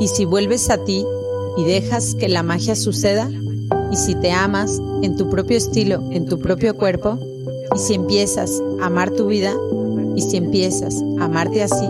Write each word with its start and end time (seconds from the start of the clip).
¿Y 0.00 0.08
si 0.08 0.24
vuelves 0.24 0.70
a 0.70 0.78
ti 0.78 1.04
y 1.56 1.64
dejas 1.64 2.14
que 2.14 2.28
la 2.28 2.42
magia 2.42 2.76
suceda? 2.76 3.30
¿Y 3.90 3.96
si 3.96 4.14
te 4.14 4.32
amas 4.32 4.80
en 5.02 5.16
tu 5.16 5.28
propio 5.28 5.56
estilo, 5.56 6.02
en 6.10 6.26
tu 6.26 6.38
propio 6.38 6.76
cuerpo? 6.76 7.18
¿Y 7.74 7.78
si 7.78 7.94
empiezas 7.94 8.62
a 8.80 8.86
amar 8.86 9.10
tu 9.10 9.26
vida? 9.26 9.52
¿Y 10.14 10.22
si 10.22 10.36
empiezas 10.36 11.02
a 11.18 11.24
amarte 11.24 11.62
así? 11.62 11.88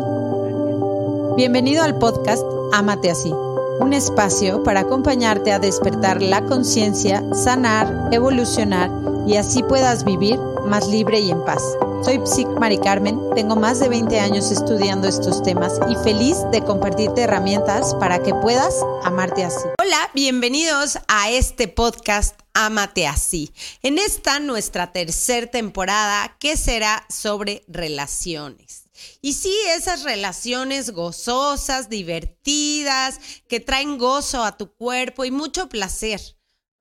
Bienvenido 1.37 1.83
al 1.83 1.99
podcast 1.99 2.43
Amate 2.73 3.11
así, 3.11 3.33
un 3.81 3.93
espacio 3.93 4.63
para 4.63 4.81
acompañarte 4.81 5.53
a 5.53 5.59
despertar 5.59 6.23
la 6.23 6.45
conciencia, 6.45 7.23
sanar, 7.35 8.09
evolucionar 8.11 8.91
y 9.27 9.37
así 9.37 9.63
puedas 9.63 10.05
vivir 10.05 10.39
más 10.67 10.89
libre 10.89 11.21
y 11.21 11.31
en 11.31 11.45
paz. 11.45 11.63
Soy 12.07 12.21
Psic 12.25 12.47
Mari 12.47 12.79
Carmen, 12.79 13.19
tengo 13.35 13.57
más 13.57 13.81
de 13.81 13.89
20 13.89 14.21
años 14.21 14.53
estudiando 14.53 15.09
estos 15.09 15.43
temas 15.43 15.73
y 15.91 15.97
feliz 16.05 16.37
de 16.53 16.63
compartirte 16.63 17.23
herramientas 17.23 17.97
para 17.97 18.23
que 18.23 18.33
puedas 18.33 18.77
amarte 19.03 19.43
así. 19.43 19.67
Hola, 19.83 20.09
bienvenidos 20.15 21.01
a 21.09 21.33
este 21.33 21.67
podcast 21.67 22.41
Amate 22.55 23.09
así. 23.09 23.53
En 23.83 23.99
esta 23.99 24.39
nuestra 24.39 24.93
tercera 24.93 25.49
temporada 25.49 26.37
que 26.39 26.57
será 26.57 27.05
sobre 27.09 27.65
relaciones. 27.67 28.85
Y 29.21 29.33
sí, 29.33 29.53
esas 29.75 30.05
relaciones 30.05 30.93
gozosas, 30.93 31.89
divertidas, 31.89 33.19
que 33.49 33.59
traen 33.59 33.99
gozo 33.99 34.45
a 34.45 34.57
tu 34.57 34.73
cuerpo 34.73 35.25
y 35.25 35.33
mucho 35.33 35.69
placer. 35.69 36.21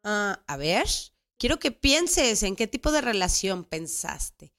Ah, 0.04 0.44
a 0.46 0.56
ver, 0.56 0.86
quiero 1.40 1.58
que 1.58 1.72
pienses 1.72 2.44
en 2.44 2.56
qué 2.56 2.68
tipo 2.68 2.92
de 2.92 3.02
relación 3.02 3.64
pensaste. 3.64 4.55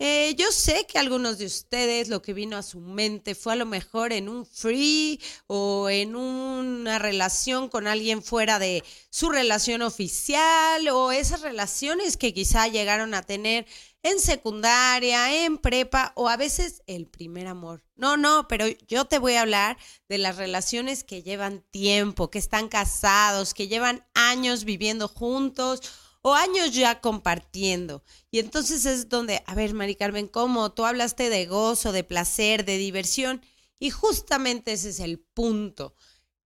Eh, 0.00 0.36
yo 0.36 0.52
sé 0.52 0.86
que 0.86 0.96
algunos 0.96 1.38
de 1.38 1.46
ustedes 1.46 2.08
lo 2.08 2.22
que 2.22 2.32
vino 2.32 2.56
a 2.56 2.62
su 2.62 2.78
mente 2.78 3.34
fue 3.34 3.54
a 3.54 3.56
lo 3.56 3.66
mejor 3.66 4.12
en 4.12 4.28
un 4.28 4.46
free 4.46 5.20
o 5.48 5.90
en 5.90 6.14
una 6.14 7.00
relación 7.00 7.68
con 7.68 7.88
alguien 7.88 8.22
fuera 8.22 8.60
de 8.60 8.84
su 9.10 9.30
relación 9.30 9.82
oficial 9.82 10.86
o 10.88 11.10
esas 11.10 11.40
relaciones 11.40 12.16
que 12.16 12.32
quizá 12.32 12.68
llegaron 12.68 13.12
a 13.12 13.22
tener 13.22 13.66
en 14.04 14.20
secundaria, 14.20 15.44
en 15.44 15.58
prepa 15.58 16.12
o 16.14 16.28
a 16.28 16.36
veces 16.36 16.82
el 16.86 17.08
primer 17.08 17.48
amor. 17.48 17.82
No, 17.96 18.16
no, 18.16 18.46
pero 18.46 18.66
yo 18.86 19.06
te 19.06 19.18
voy 19.18 19.34
a 19.34 19.42
hablar 19.42 19.78
de 20.08 20.18
las 20.18 20.36
relaciones 20.36 21.02
que 21.02 21.24
llevan 21.24 21.64
tiempo, 21.72 22.30
que 22.30 22.38
están 22.38 22.68
casados, 22.68 23.52
que 23.52 23.66
llevan 23.66 24.06
años 24.14 24.64
viviendo 24.64 25.08
juntos 25.08 25.82
o 26.28 26.34
años 26.34 26.72
ya 26.72 27.00
compartiendo. 27.00 28.02
Y 28.30 28.38
entonces 28.38 28.84
es 28.84 29.08
donde, 29.08 29.42
a 29.46 29.54
ver, 29.54 29.72
Mari 29.72 29.94
Carmen, 29.94 30.28
¿cómo? 30.28 30.72
Tú 30.72 30.84
hablaste 30.84 31.30
de 31.30 31.46
gozo, 31.46 31.92
de 31.92 32.04
placer, 32.04 32.64
de 32.64 32.76
diversión, 32.76 33.40
y 33.78 33.90
justamente 33.90 34.72
ese 34.72 34.90
es 34.90 35.00
el 35.00 35.20
punto. 35.20 35.94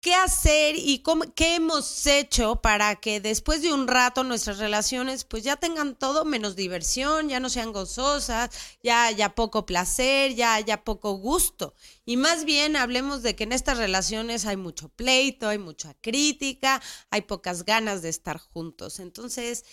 ¿Qué 0.00 0.14
hacer 0.14 0.76
y 0.76 1.00
cómo, 1.00 1.24
qué 1.34 1.56
hemos 1.56 2.06
hecho 2.06 2.62
para 2.62 2.94
que 2.96 3.20
después 3.20 3.62
de 3.62 3.72
un 3.72 3.88
rato 3.88 4.22
nuestras 4.22 4.58
relaciones 4.58 5.24
pues 5.24 5.42
ya 5.42 5.56
tengan 5.56 5.96
todo 5.96 6.24
menos 6.24 6.54
diversión, 6.54 7.28
ya 7.28 7.40
no 7.40 7.50
sean 7.50 7.72
gozosas, 7.72 8.50
ya 8.80 9.06
haya 9.06 9.34
poco 9.34 9.66
placer, 9.66 10.36
ya 10.36 10.54
haya 10.54 10.84
poco 10.84 11.14
gusto? 11.14 11.74
Y 12.04 12.16
más 12.16 12.44
bien 12.44 12.76
hablemos 12.76 13.22
de 13.22 13.34
que 13.34 13.42
en 13.42 13.50
estas 13.50 13.78
relaciones 13.78 14.46
hay 14.46 14.56
mucho 14.56 14.88
pleito, 14.88 15.48
hay 15.48 15.58
mucha 15.58 15.94
crítica, 15.94 16.80
hay 17.10 17.22
pocas 17.22 17.64
ganas 17.64 18.00
de 18.00 18.10
estar 18.10 18.38
juntos. 18.38 19.00
Entonces 19.00 19.64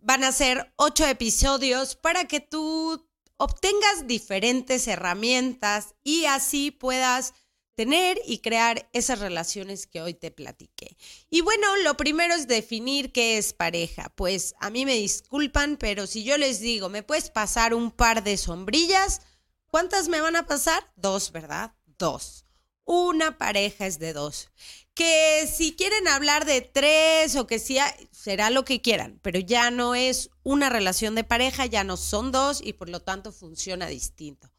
van 0.00 0.22
a 0.22 0.30
ser 0.30 0.72
ocho 0.76 1.04
episodios 1.04 1.96
para 1.96 2.28
que 2.28 2.38
tú 2.38 3.08
obtengas 3.38 4.06
diferentes 4.06 4.86
herramientas 4.86 5.94
y 6.04 6.26
así 6.26 6.70
puedas 6.70 7.34
tener 7.74 8.18
y 8.26 8.38
crear 8.38 8.88
esas 8.92 9.18
relaciones 9.18 9.86
que 9.86 10.00
hoy 10.00 10.14
te 10.14 10.30
platiqué. 10.30 10.96
Y 11.30 11.40
bueno, 11.40 11.76
lo 11.78 11.96
primero 11.96 12.34
es 12.34 12.46
definir 12.46 13.12
qué 13.12 13.38
es 13.38 13.52
pareja. 13.52 14.10
Pues 14.14 14.54
a 14.60 14.70
mí 14.70 14.84
me 14.84 14.94
disculpan, 14.94 15.76
pero 15.76 16.06
si 16.06 16.24
yo 16.24 16.38
les 16.38 16.60
digo, 16.60 16.88
¿me 16.88 17.02
puedes 17.02 17.30
pasar 17.30 17.74
un 17.74 17.90
par 17.90 18.22
de 18.22 18.36
sombrillas? 18.36 19.20
¿Cuántas 19.68 20.08
me 20.08 20.20
van 20.20 20.36
a 20.36 20.46
pasar? 20.46 20.92
Dos, 20.96 21.32
¿verdad? 21.32 21.74
Dos. 21.98 22.44
Una 22.84 23.38
pareja 23.38 23.86
es 23.86 23.98
de 23.98 24.12
dos. 24.12 24.50
Que 24.94 25.50
si 25.52 25.74
quieren 25.74 26.06
hablar 26.06 26.44
de 26.44 26.60
tres 26.60 27.34
o 27.34 27.46
que 27.46 27.58
sea, 27.58 27.92
será 28.12 28.50
lo 28.50 28.64
que 28.64 28.80
quieran, 28.82 29.18
pero 29.22 29.40
ya 29.40 29.70
no 29.70 29.94
es 29.94 30.30
una 30.44 30.68
relación 30.68 31.14
de 31.14 31.24
pareja, 31.24 31.66
ya 31.66 31.82
no 31.82 31.96
son 31.96 32.30
dos 32.30 32.60
y 32.62 32.74
por 32.74 32.88
lo 32.88 33.00
tanto 33.00 33.32
funciona 33.32 33.86
distinto. 33.88 34.52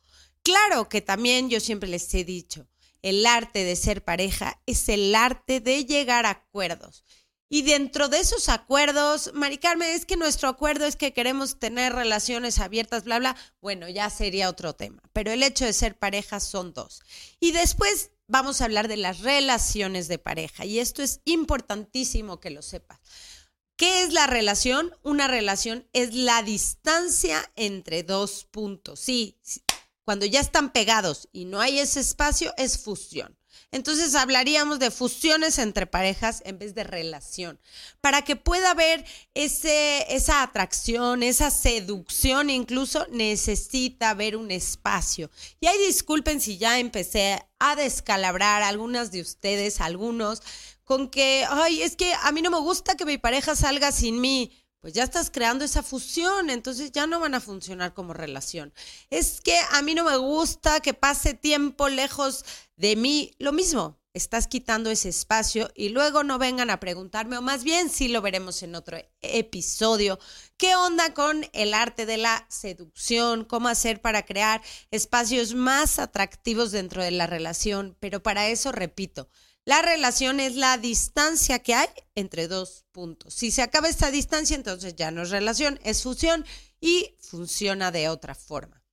Claro 0.44 0.90
que 0.90 1.02
también 1.02 1.50
yo 1.50 1.60
siempre 1.60 1.88
les 1.88 2.14
he 2.14 2.24
dicho, 2.24 2.68
el 3.06 3.24
arte 3.28 3.64
de 3.64 3.76
ser 3.76 4.04
pareja 4.04 4.60
es 4.66 4.90
el 4.90 5.14
arte 5.14 5.60
de 5.60 5.86
llegar 5.86 6.26
a 6.26 6.32
acuerdos. 6.32 7.04
Y 7.48 7.62
dentro 7.62 8.10
de 8.10 8.18
esos 8.20 8.50
acuerdos, 8.50 9.30
Mari 9.36 9.60
Carmen, 9.60 9.90
es 9.90 10.08
que 10.08 10.18
nuestro 10.18 10.50
acuerdo 10.50 10.88
es 10.88 10.96
que 10.96 11.14
queremos 11.14 11.60
tener 11.60 11.94
relaciones 11.94 12.58
abiertas, 12.58 13.04
bla, 13.04 13.20
bla. 13.20 13.36
Bueno, 13.62 13.88
ya 13.90 14.10
sería 14.10 14.50
otro 14.50 14.74
tema. 14.74 15.04
Pero 15.14 15.32
el 15.32 15.44
hecho 15.44 15.66
de 15.66 15.74
ser 15.74 16.00
pareja 16.00 16.40
son 16.40 16.74
dos. 16.74 17.04
Y 17.40 17.52
después 17.52 18.10
vamos 18.28 18.60
a 18.60 18.66
hablar 18.66 18.88
de 18.88 18.98
las 18.98 19.20
relaciones 19.20 20.08
de 20.08 20.18
pareja. 20.18 20.66
Y 20.66 20.80
esto 20.80 21.04
es 21.04 21.22
importantísimo 21.26 22.40
que 22.40 22.50
lo 22.50 22.64
sepas. 22.64 23.00
¿Qué 23.78 24.02
es 24.02 24.14
la 24.14 24.26
relación? 24.26 24.98
Una 25.04 25.28
relación 25.28 25.88
es 25.94 26.16
la 26.16 26.42
distancia 26.42 27.52
entre 27.56 28.02
dos 28.02 28.46
puntos. 28.46 29.00
Sí, 29.00 29.38
cuando 30.06 30.26
ya 30.26 30.40
están 30.40 30.72
pegados 30.72 31.28
y 31.34 31.46
no 31.46 31.60
hay 31.60 31.80
ese 31.80 32.00
espacio, 32.00 32.54
es 32.58 32.78
fusión. 32.78 33.36
Entonces 33.72 34.16
hablaríamos 34.16 34.80
de 34.80 34.92
fusiones 34.92 35.58
entre 35.60 35.88
parejas 35.88 36.42
en 36.46 36.60
vez 36.60 36.76
de 36.76 36.84
relación, 36.84 37.60
para 38.00 38.22
que 38.22 38.36
pueda 38.36 38.72
haber 38.72 39.04
ese, 39.34 40.16
esa 40.16 40.44
atracción, 40.44 41.24
esa 41.24 41.52
seducción, 41.52 42.50
incluso 42.50 43.06
necesita 43.12 44.12
haber 44.12 44.38
un 44.38 44.52
espacio. 44.52 45.30
Y 45.60 45.68
ahí 45.68 45.78
disculpen 45.88 46.40
si 46.40 46.58
ya 46.58 46.80
empecé 46.80 47.44
a 47.60 47.76
descalabrar 47.76 48.62
algunas 48.62 49.12
de 49.12 49.22
ustedes, 49.22 49.82
algunos, 49.82 50.42
con 50.84 51.10
que, 51.10 51.46
ay, 51.50 51.82
es 51.82 51.96
que 51.96 52.14
a 52.14 52.32
mí 52.32 52.42
no 52.42 52.52
me 52.52 52.60
gusta 52.60 52.96
que 52.96 53.06
mi 53.06 53.18
pareja 53.18 53.56
salga 53.56 53.92
sin 53.92 54.22
mí 54.22 54.65
pues 54.86 54.94
ya 54.94 55.04
estás 55.04 55.32
creando 55.32 55.66
esa 55.66 55.82
fusión, 55.82 56.52
entonces 56.52 56.92
ya 56.92 57.08
no 57.08 57.20
van 57.20 57.34
a 57.34 57.42
funcionar 57.42 57.96
como 57.96 58.14
relación. 58.14 58.72
Es 59.10 59.42
que 59.42 59.58
a 59.72 59.82
mí 59.82 59.96
no 59.96 60.04
me 60.04 60.16
gusta 60.16 60.80
que 60.80 60.94
pase 60.94 61.34
tiempo 61.34 61.90
lejos 61.90 62.46
de 62.76 62.96
mí, 62.96 63.32
lo 63.40 63.52
mismo, 63.52 64.00
estás 64.14 64.46
quitando 64.46 64.92
ese 64.92 65.10
espacio 65.10 65.72
y 65.74 65.90
luego 65.90 66.24
no 66.24 66.38
vengan 66.38 66.70
a 66.70 66.80
preguntarme, 66.80 67.36
o 67.36 67.42
más 67.42 67.64
bien 67.64 67.90
sí 67.90 68.10
lo 68.10 68.22
veremos 68.22 68.62
en 68.62 68.76
otro 68.76 69.00
episodio, 69.24 70.20
¿qué 70.56 70.76
onda 70.76 71.16
con 71.16 71.48
el 71.54 71.74
arte 71.74 72.06
de 72.06 72.18
la 72.18 72.46
seducción? 72.52 73.44
¿Cómo 73.44 73.70
hacer 73.70 74.02
para 74.02 74.24
crear 74.28 74.62
espacios 74.92 75.56
más 75.56 75.98
atractivos 75.98 76.72
dentro 76.72 77.02
de 77.02 77.10
la 77.10 77.26
relación? 77.26 77.98
Pero 78.00 78.22
para 78.22 78.50
eso, 78.50 78.72
repito, 78.72 79.30
la 79.66 79.82
relación 79.82 80.40
es 80.40 80.56
la 80.56 80.78
distancia 80.78 81.60
que 81.60 81.74
hay 81.74 81.90
entre 82.14 82.48
dos 82.48 82.86
puntos. 82.92 83.34
Si 83.34 83.50
se 83.50 83.64
acaba 83.64 83.90
esta 83.90 84.12
distancia, 84.12 84.56
entonces 84.56 84.96
ya 84.96 85.10
no 85.10 85.24
es 85.24 85.32
relación, 85.32 85.80
es 85.84 86.04
fusión 86.04 86.46
y 86.80 87.16
funciona 87.20 87.92
de 87.92 88.08
otra 88.08 88.36
forma. 88.36 88.84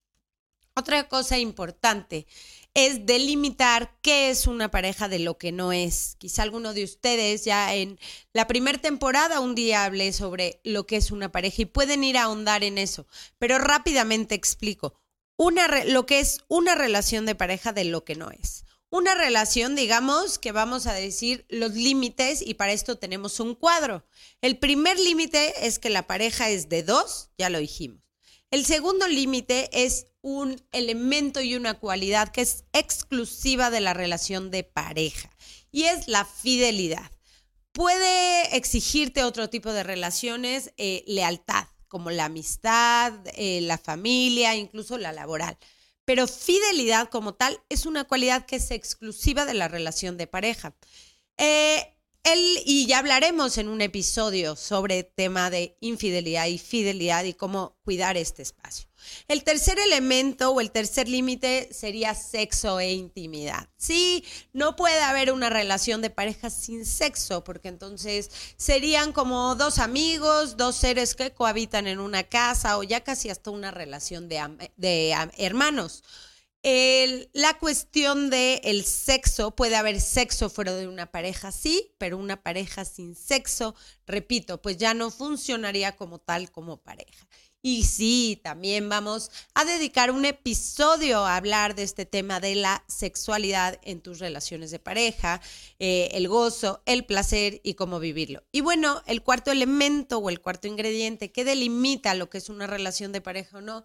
Otra 0.75 1.07
cosa 1.09 1.39
importante 1.39 2.27
es 2.73 3.05
delimitar 3.05 3.99
qué 4.01 4.31
es 4.31 4.47
una 4.47 4.71
pareja 4.71 5.09
de 5.09 5.19
lo 5.19 5.37
que 5.37 5.53
no 5.53 5.75
es. 5.75 6.17
Quizá 6.19 6.43
alguno 6.43 6.73
de 6.73 6.85
ustedes 6.85 7.45
ya 7.45 7.75
en 7.75 7.99
la 8.33 8.47
primera 8.47 8.79
temporada 8.79 9.41
un 9.41 9.55
día 9.55 9.85
hablé 9.85 10.15
sobre 10.15 10.63
lo 10.65 10.87
que 10.87 10.97
es 10.97 11.11
una 11.11 11.31
pareja 11.31 11.63
y 11.63 11.67
pueden 11.67 12.03
ir 12.03 12.17
a 12.17 12.23
ahondar 12.23 12.65
en 12.65 12.79
eso, 12.79 13.07
pero 13.39 13.59
rápidamente 13.59 14.35
explico 14.35 14.95
lo 15.87 16.07
que 16.07 16.21
es 16.21 16.39
una 16.49 16.75
relación 16.75 17.27
de 17.27 17.35
pareja 17.35 17.73
de 17.73 17.85
lo 17.85 18.05
que 18.05 18.15
no 18.15 18.31
es 18.31 18.65
una 18.93 19.15
relación, 19.15 19.75
digamos, 19.75 20.39
que 20.39 20.53
vamos 20.53 20.87
a 20.87 20.93
decir 20.93 21.47
los 21.49 21.73
límites 21.73 22.43
y 22.43 22.55
para 22.55 22.73
esto 22.73 22.99
tenemos 22.99 23.41
un 23.41 23.55
cuadro. 23.55 24.05
El 24.43 24.59
primer 24.59 25.01
límite 25.01 25.67
es 25.67 25.79
que 25.79 25.89
la 25.89 26.07
pareja 26.07 26.51
es 26.51 26.69
de 26.69 26.83
dos, 26.83 27.31
ya 27.39 27.49
lo 27.49 27.59
dijimos. 27.59 28.03
El 28.51 28.67
segundo 28.67 29.09
límite 29.09 29.71
es 29.73 30.09
un 30.21 30.63
elemento 30.73 31.41
y 31.41 31.55
una 31.55 31.81
cualidad 31.81 32.29
que 32.33 32.43
es 32.43 32.65
exclusiva 32.75 33.71
de 33.71 33.81
la 33.81 33.95
relación 33.95 34.51
de 34.51 34.63
pareja 34.63 35.31
y 35.71 35.85
es 35.85 36.07
la 36.07 36.27
fidelidad. 36.27 37.11
Puede 37.73 38.55
exigirte 38.55 39.25
otro 39.25 39.49
tipo 39.49 39.73
de 39.73 39.85
relaciones, 39.85 40.75
eh, 40.77 41.03
lealtad, 41.07 41.65
como 41.89 42.11
la 42.11 42.27
amistad, 42.27 43.15
eh, 43.37 43.63
la 43.63 43.79
familia, 43.79 44.55
incluso 44.55 44.99
la 44.99 45.13
laboral 45.13 45.57
pero 46.05 46.27
fidelidad 46.27 47.09
como 47.09 47.35
tal 47.35 47.61
es 47.69 47.87
una 47.87 48.05
cualidad 48.05 48.47
que 48.47 48.57
es 48.57 48.71
exclusiva 48.71 49.45
de 49.45 49.55
la 49.55 49.69
relación 49.69 50.17
de 50.17 50.27
pareja. 50.27 50.75
Eh, 51.39 51.97
él, 52.25 52.63
y 52.65 52.87
ya 52.87 52.99
hablaremos 52.99 53.59
en 53.59 53.69
un 53.69 53.81
episodio 53.81 54.57
sobre 54.57 55.03
tema 55.03 55.51
de 55.51 55.77
infidelidad 55.81 56.47
y 56.47 56.59
fidelidad 56.59 57.25
y 57.25 57.35
cómo 57.35 57.77
cuidar 57.85 58.17
este 58.17 58.43
espacio. 58.43 58.89
El 59.27 59.43
tercer 59.43 59.79
elemento 59.81 60.51
o 60.51 60.61
el 60.61 60.71
tercer 60.71 61.09
límite 61.09 61.69
sería 61.73 62.15
sexo 62.15 62.79
e 62.79 62.93
intimidad. 62.93 63.69
Sí, 63.77 64.25
no 64.53 64.77
puede 64.77 65.01
haber 65.01 65.33
una 65.33 65.51
relación 65.51 66.03
de 66.03 66.11
pareja 66.11 66.51
sin 66.51 66.87
sexo, 66.87 67.43
porque 67.43 67.69
entonces 67.69 68.31
serían 68.57 69.13
como 69.13 69.57
dos 69.57 69.79
amigos, 69.79 70.57
dos 70.57 70.77
seres 70.77 71.15
que 71.17 71.33
cohabitan 71.33 71.89
en 71.89 71.99
una 71.99 72.23
casa 72.23 72.79
o 72.79 72.85
ya 72.85 73.01
casi 73.03 73.31
hasta 73.31 73.51
una 73.51 73.73
relación 73.73 74.29
de, 74.29 74.71
de 74.77 75.15
hermanos 75.37 76.05
la 76.63 77.59
cuestión 77.59 78.31
del 78.31 78.61
el 78.63 78.85
sexo, 78.85 79.51
puede 79.57 79.77
haber 79.77 80.01
sexo 80.01 80.49
fuera 80.49 80.75
de 80.75 80.87
una 80.87 81.11
pareja, 81.11 81.51
sí, 81.51 81.93
pero 81.99 82.19
una 82.19 82.43
pareja 82.43 82.85
sin 82.85 83.17
sexo, 83.17 83.75
repito, 84.07 84.63
pues 84.63 84.77
ya 84.77 84.95
no 84.95 85.11
funcionaría 85.11 85.97
como 85.97 86.19
tal 86.19 86.51
como 86.51 86.77
pareja. 86.79 87.27
Y 87.65 87.85
sí, 87.85 88.41
también 88.43 88.89
vamos 88.89 89.31
a 89.55 89.65
dedicar 89.65 90.11
un 90.11 90.25
episodio 90.25 91.25
a 91.25 91.37
hablar 91.37 91.77
de 91.77 91.85
este 91.85 92.05
tema 92.05 92.41
de 92.41 92.57
la 92.57 92.85
sexualidad 92.89 93.79
en 93.85 94.01
tus 94.01 94.19
relaciones 94.19 94.73
de 94.73 94.81
pareja, 94.81 95.41
eh, 95.79 96.09
el 96.13 96.27
gozo, 96.27 96.83
el 96.87 97.05
placer 97.07 97.61
y 97.63 97.75
cómo 97.75 98.01
vivirlo. 98.01 98.43
Y 98.51 98.63
bueno, 98.63 99.01
el 99.07 99.23
cuarto 99.23 99.53
elemento 99.53 100.19
o 100.19 100.29
el 100.29 100.41
cuarto 100.41 100.67
ingrediente 100.67 101.31
que 101.31 101.45
delimita 101.45 102.15
lo 102.15 102.29
que 102.29 102.39
es 102.39 102.49
una 102.49 102.67
relación 102.67 103.13
de 103.13 103.21
pareja 103.21 103.59
o 103.59 103.61
no 103.61 103.85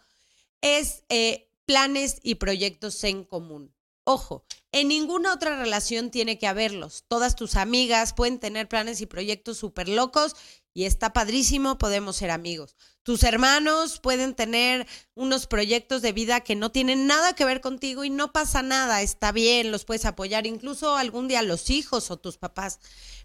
es 0.62 1.04
eh, 1.10 1.47
planes 1.68 2.20
y 2.24 2.36
proyectos 2.36 3.04
en 3.04 3.26
común. 3.26 3.76
Ojo, 4.06 4.46
en 4.72 4.88
ninguna 4.88 5.34
otra 5.34 5.60
relación 5.60 6.12
tiene 6.12 6.40
que 6.40 6.48
haberlos. 6.48 7.04
Todas 7.10 7.36
tus 7.36 7.58
amigas 7.58 8.14
pueden 8.14 8.40
tener 8.40 8.70
planes 8.70 9.02
y 9.02 9.06
proyectos 9.06 9.58
súper 9.58 9.90
locos 9.90 10.38
y 10.74 10.86
está 10.86 11.12
padrísimo, 11.12 11.78
podemos 11.78 12.16
ser 12.16 12.32
amigos. 12.32 12.78
Tus 13.04 13.24
hermanos 13.24 14.00
pueden 14.00 14.34
tener 14.34 14.88
unos 15.14 15.46
proyectos 15.46 16.02
de 16.02 16.14
vida 16.14 16.40
que 16.40 16.56
no 16.56 16.72
tienen 16.72 17.06
nada 17.06 17.34
que 17.34 17.44
ver 17.44 17.60
contigo 17.60 18.06
y 18.06 18.10
no 18.10 18.32
pasa 18.32 18.62
nada, 18.62 19.02
está 19.02 19.34
bien, 19.34 19.72
los 19.72 19.84
puedes 19.84 20.06
apoyar, 20.06 20.48
incluso 20.48 20.96
algún 20.96 21.28
día 21.28 21.42
los 21.42 21.70
hijos 21.70 22.10
o 22.10 22.18
tus 22.18 22.38
papás. 22.38 22.80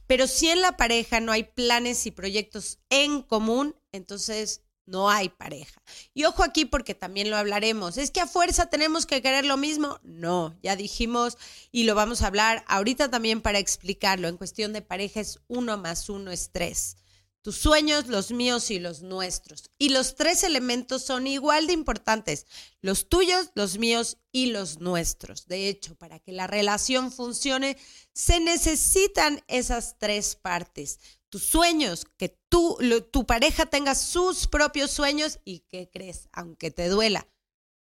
Pero 0.08 0.26
si 0.26 0.48
en 0.48 0.62
la 0.62 0.76
pareja 0.76 1.20
no 1.20 1.30
hay 1.30 1.44
planes 1.44 2.06
y 2.06 2.10
proyectos 2.10 2.80
en 2.90 3.22
común, 3.22 3.76
entonces 3.92 4.62
no 4.87 5.11
hay 5.11 5.29
pareja. 5.29 5.82
Y 6.14 6.25
ojo 6.25 6.43
aquí 6.43 6.64
porque 6.64 6.94
también 6.94 7.31
lo 7.31 7.37
hablaremos. 7.37 7.99
¿Es 7.99 8.11
que 8.11 8.20
a 8.20 8.26
fuerza 8.26 8.67
tenemos 8.67 9.06
que 9.06 9.23
querer 9.23 9.44
lo 9.44 9.56
mismo? 9.56 10.00
No, 10.02 10.56
ya 10.62 10.76
dijimos 10.76 11.38
y 11.70 11.84
lo 11.84 11.94
vamos 11.94 12.23
a 12.23 12.26
hablar 12.26 12.64
ahorita 12.67 13.11
también 13.11 13.40
para 13.40 13.58
explicarlo. 13.58 14.29
En 14.29 14.37
cuestión 14.37 14.73
de 14.73 14.82
pareja 14.82 15.20
es 15.20 15.40
uno 15.49 15.79
más 15.79 16.08
uno 16.08 16.31
es 16.31 16.50
tres. 16.52 16.96
Tus 17.43 17.56
sueños, 17.56 18.06
los 18.06 18.31
míos 18.31 18.70
y 18.70 18.79
los 18.79 19.02
nuestros. 19.02 19.64
Y 19.76 19.88
los 19.88 20.14
tres 20.14 20.44
elementos 20.44 21.02
son 21.02 21.26
igual 21.26 21.67
de 21.67 21.73
importantes. 21.73 22.46
Los 22.81 23.08
tuyos, 23.08 23.50
los 23.56 23.78
míos 23.78 24.19
y 24.31 24.46
los 24.46 24.78
nuestros. 24.78 25.49
De 25.49 25.69
hecho, 25.69 25.96
para 25.96 26.20
que 26.20 26.31
la 26.31 26.46
relación 26.46 27.11
funcione, 27.11 27.76
se 28.12 28.38
necesitan 28.38 29.43
esas 29.49 29.99
tres 29.99 30.37
partes 30.37 31.00
tus 31.32 31.44
sueños, 31.46 32.05
que 32.19 32.38
tú, 32.50 32.76
tu 33.11 33.25
pareja 33.25 33.64
tenga 33.64 33.94
sus 33.94 34.46
propios 34.46 34.90
sueños 34.90 35.40
y 35.46 35.61
que 35.61 35.88
crees, 35.88 36.29
aunque 36.31 36.70
te 36.70 36.90
duela, 36.90 37.26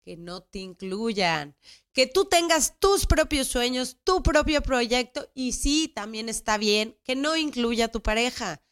que 0.02 0.16
no 0.16 0.42
te 0.42 0.60
incluyan, 0.60 1.54
que 1.92 2.06
tú 2.06 2.24
tengas 2.24 2.80
tus 2.80 3.04
propios 3.04 3.48
sueños, 3.48 3.98
tu 4.04 4.22
propio 4.22 4.62
proyecto 4.62 5.30
y 5.34 5.52
sí, 5.52 5.92
también 5.94 6.30
está 6.30 6.56
bien 6.56 6.98
que 7.04 7.14
no 7.14 7.36
incluya 7.36 7.84
a 7.84 7.92
tu 7.92 8.02
pareja, 8.02 8.62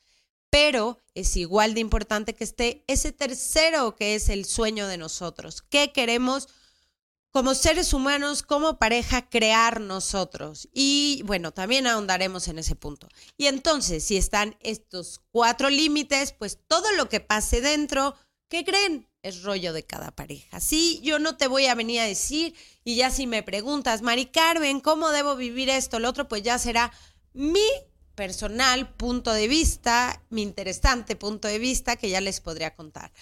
pero 0.49 0.99
es 1.12 1.37
igual 1.37 1.75
de 1.75 1.81
importante 1.81 2.35
que 2.35 2.44
esté 2.44 2.83
ese 2.87 3.12
tercero 3.12 3.97
que 3.97 4.15
es 4.15 4.31
el 4.31 4.47
sueño 4.47 4.88
de 4.88 4.97
nosotros. 4.97 5.61
¿Qué 5.61 5.93
queremos? 5.93 6.49
Como 7.31 7.55
seres 7.55 7.93
humanos, 7.93 8.43
como 8.43 8.79
pareja, 8.79 9.29
crear 9.29 9.81
nosotros. 9.81 10.69
Y 10.73 11.23
bueno, 11.25 11.53
también 11.53 11.87
ahondaremos 11.87 12.49
en 12.49 12.59
ese 12.59 12.75
punto. 12.75 13.09
Y 13.37 13.47
entonces, 13.47 14.05
si 14.05 14.17
están 14.17 14.56
estos 14.61 15.21
cuatro 15.31 15.71
límites, 15.71 16.32
pues 16.32 16.59
todo 16.67 16.91
lo 16.93 17.09
que 17.09 17.21
pase 17.21 17.61
dentro, 17.61 18.17
¿qué 18.49 18.65
creen? 18.65 19.09
Es 19.23 19.43
rollo 19.43 19.73
de 19.73 19.85
cada 19.85 20.11
pareja. 20.11 20.61
Sí, 20.61 21.00
yo 21.03 21.19
no 21.19 21.37
te 21.37 21.47
voy 21.47 21.67
a 21.67 21.75
venir 21.75 22.00
a 22.00 22.05
decir, 22.05 22.55
y 22.85 22.97
ya 22.97 23.11
si 23.11 23.27
me 23.27 23.43
preguntas, 23.43 24.03
Mari 24.03 24.26
Carmen, 24.26 24.81
¿cómo 24.81 25.11
debo 25.11 25.37
vivir 25.37 25.69
esto? 25.69 25.99
Lo 26.00 26.09
otro, 26.09 26.26
pues 26.26 26.43
ya 26.43 26.59
será 26.59 26.93
mi 27.33 27.67
personal 28.15 28.93
punto 28.94 29.33
de 29.33 29.47
vista, 29.47 30.23
mi 30.31 30.43
interesante 30.43 31.17
punto 31.17 31.49
de 31.49 31.59
vista 31.59 31.97
que 31.97 32.11
ya 32.11 32.21
les 32.21 32.41
podría 32.41 32.75
contar. 32.75 33.12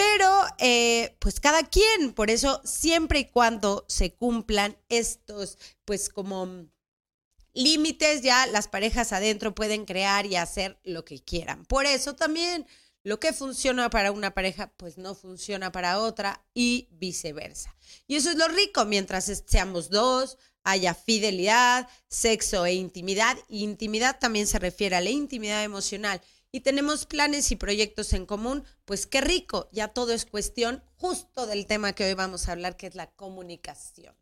Pero, 0.00 0.46
eh, 0.56 1.14
pues 1.18 1.40
cada 1.40 1.62
quien, 1.62 2.14
por 2.14 2.30
eso 2.30 2.62
siempre 2.64 3.18
y 3.18 3.24
cuando 3.26 3.84
se 3.86 4.14
cumplan 4.14 4.78
estos, 4.88 5.58
pues 5.84 6.08
como 6.08 6.64
límites, 7.52 8.22
ya 8.22 8.46
las 8.46 8.66
parejas 8.66 9.12
adentro 9.12 9.54
pueden 9.54 9.84
crear 9.84 10.24
y 10.24 10.36
hacer 10.36 10.80
lo 10.84 11.04
que 11.04 11.22
quieran. 11.22 11.66
Por 11.66 11.84
eso 11.84 12.14
también 12.16 12.66
lo 13.02 13.20
que 13.20 13.34
funciona 13.34 13.90
para 13.90 14.10
una 14.10 14.32
pareja, 14.32 14.72
pues 14.78 14.96
no 14.96 15.14
funciona 15.14 15.70
para 15.70 15.98
otra 15.98 16.42
y 16.54 16.88
viceversa. 16.92 17.76
Y 18.06 18.16
eso 18.16 18.30
es 18.30 18.36
lo 18.36 18.48
rico, 18.48 18.86
mientras 18.86 19.42
seamos 19.44 19.90
dos, 19.90 20.38
haya 20.62 20.94
fidelidad, 20.94 21.86
sexo 22.08 22.64
e 22.64 22.72
intimidad. 22.72 23.36
intimidad 23.48 24.18
también 24.18 24.46
se 24.46 24.58
refiere 24.58 24.96
a 24.96 25.02
la 25.02 25.10
intimidad 25.10 25.62
emocional 25.62 26.22
y 26.52 26.60
tenemos 26.60 27.06
planes 27.06 27.50
y 27.50 27.56
proyectos 27.56 28.12
en 28.12 28.26
común, 28.26 28.64
pues 28.84 29.06
qué 29.06 29.20
rico, 29.20 29.68
ya 29.72 29.88
todo 29.88 30.12
es 30.12 30.26
cuestión 30.26 30.82
justo 30.96 31.46
del 31.46 31.66
tema 31.66 31.92
que 31.92 32.04
hoy 32.04 32.14
vamos 32.14 32.48
a 32.48 32.52
hablar, 32.52 32.76
que 32.76 32.86
es 32.86 32.94
la 32.94 33.10
comunicación. 33.10 34.14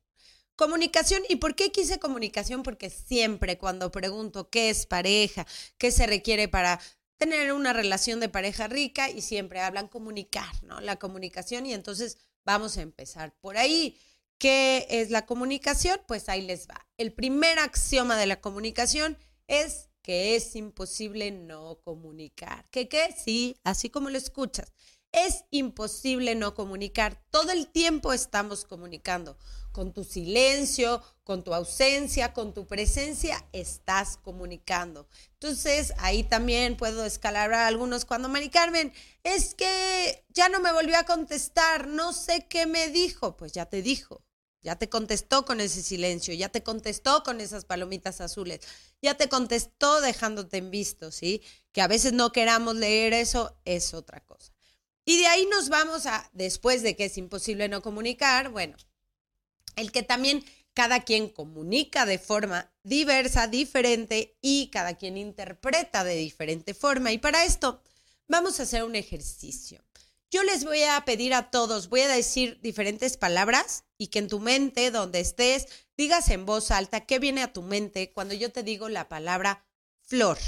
Comunicación, 0.57 1.23
¿y 1.29 1.37
por 1.37 1.55
qué 1.55 1.71
quise 1.71 1.99
comunicación? 2.01 2.63
Porque 2.63 2.91
siempre 2.91 3.59
cuando 3.59 3.93
pregunto 3.93 4.51
qué 4.51 4.71
es 4.71 4.87
pareja, 4.87 5.47
qué 5.79 5.91
se 5.93 6.07
requiere 6.07 6.49
para 6.49 6.81
tener 7.17 7.53
una 7.53 7.73
relación 7.73 8.21
de 8.21 8.29
pareja 8.29 8.67
rica, 8.67 9.11
y 9.11 9.23
siempre 9.23 9.61
hablan 9.61 9.89
comunicar, 9.89 10.63
¿no? 10.63 10.81
La 10.81 10.99
comunicación, 10.99 11.67
y 11.67 11.75
entonces 11.75 12.19
vamos 12.45 12.77
a 12.77 12.83
empezar 12.83 13.35
por 13.41 13.57
ahí. 13.57 14.01
¿Qué 14.39 14.87
es 14.89 15.11
la 15.11 15.27
comunicación? 15.27 16.01
Pues 16.07 16.29
ahí 16.29 16.43
les 16.43 16.69
va. 16.69 16.87
El 16.97 17.13
primer 17.13 17.59
axioma 17.59 18.17
de 18.17 18.27
la 18.27 18.41
comunicación 18.41 19.19
es 19.49 19.88
que 20.09 20.37
es 20.37 20.57
imposible 20.57 21.31
no 21.31 21.83
comunicar. 21.83 22.67
¿Qué 22.71 22.89
qué? 22.89 23.15
Sí, 23.15 23.59
así 23.63 23.91
como 23.91 24.09
lo 24.09 24.17
escuchas. 24.17 24.73
Es 25.13 25.45
imposible 25.51 26.35
no 26.35 26.55
comunicar. 26.55 27.23
Todo 27.31 27.51
el 27.51 27.67
tiempo 27.67 28.15
estamos 28.15 28.65
comunicando. 28.65 29.37
Con 29.71 29.93
tu 29.93 30.05
silencio, 30.05 31.03
con 31.25 31.45
tu 31.45 31.53
ausencia, 31.53 32.33
con 32.33 32.55
tu 32.55 32.67
presencia, 32.67 33.47
estás 33.53 34.17
comunicando. 34.17 35.11
Entonces, 35.35 35.93
ahí 35.99 36.25
también 36.25 36.79
puedo 36.79 37.05
escalar 37.05 37.53
a 37.53 37.67
algunos 37.67 38.07
cuando 38.07 38.31
Mari 38.31 38.49
Carmen, 38.49 38.95
es 39.25 39.55
que 39.55 40.25
ya 40.31 40.49
no 40.49 40.61
me 40.61 40.73
volvió 40.73 40.97
a 40.97 41.05
contestar, 41.05 41.87
no 41.87 42.15
sé 42.15 42.47
qué 42.49 42.65
me 42.65 42.89
dijo. 42.89 43.37
Pues 43.37 43.53
ya 43.53 43.67
te 43.67 43.83
dijo. 43.83 44.23
Ya 44.61 44.77
te 44.77 44.89
contestó 44.89 45.45
con 45.45 45.61
ese 45.61 45.83
silencio, 45.83 46.35
ya 46.35 46.49
te 46.49 46.63
contestó 46.63 47.23
con 47.23 47.41
esas 47.41 47.65
palomitas 47.65 48.21
azules, 48.21 48.61
ya 49.01 49.15
te 49.15 49.29
contestó 49.29 50.01
dejándote 50.01 50.57
en 50.57 50.71
visto, 50.71 51.13
¿sí? 51.13 51.43
Que 51.73 51.81
a 51.81 51.87
veces 51.87 52.13
no 52.13 52.33
queramos 52.33 52.75
leer 52.75 53.13
eso 53.13 53.57
es 53.65 53.95
otra 53.95 54.21
cosa. 54.25 54.53
Y 55.05 55.19
de 55.19 55.27
ahí 55.27 55.47
nos 55.47 55.69
vamos 55.69 56.07
a, 56.07 56.29
después 56.35 56.83
de 56.83 56.97
que 56.97 57.07
es 57.07 57.17
imposible 57.17 57.69
no 57.69 57.83
comunicar, 57.83 58.51
bueno, 58.51 58.77
el 59.77 59.93
que 59.93 60.03
también 60.03 60.45
cada 60.75 61.01
quien 61.01 61.29
comunica 61.29 62.05
de 62.05 62.19
forma 62.19 62.71
diversa, 62.83 63.47
diferente 63.47 64.37
y 64.41 64.69
cada 64.69 64.95
quien 64.95 65.17
interpreta 65.17 66.05
de 66.05 66.15
diferente 66.15 66.75
forma. 66.75 67.11
Y 67.11 67.19
para 67.19 67.45
esto 67.45 67.83
vamos 68.29 68.61
a 68.61 68.65
hacer 68.65 68.85
un 68.85 68.95
ejercicio. 68.95 69.83
Yo 70.31 70.43
les 70.43 70.65
voy 70.65 70.83
a 70.83 71.03
pedir 71.07 71.33
a 71.33 71.51
todos, 71.51 71.89
voy 71.89 72.03
a 72.03 72.09
decir 72.09 72.61
diferentes 72.61 73.17
palabras 73.17 73.85
y 73.97 74.09
que 74.09 74.19
en 74.19 74.29
tu 74.29 74.41
mente, 74.41 74.91
donde 74.91 75.21
estés, 75.21 75.67
digas 75.97 76.29
en 76.29 76.45
voz 76.45 76.71
alta 76.71 77.07
qué 77.07 77.19
viene 77.19 77.43
a 77.43 77.53
tu 77.53 77.63
mente 77.63 78.13
cuando 78.13 78.35
yo 78.35 78.53
te 78.53 78.63
digo 78.63 78.91
la 78.91 79.09
palabra 79.09 79.65
flor. 80.03 80.39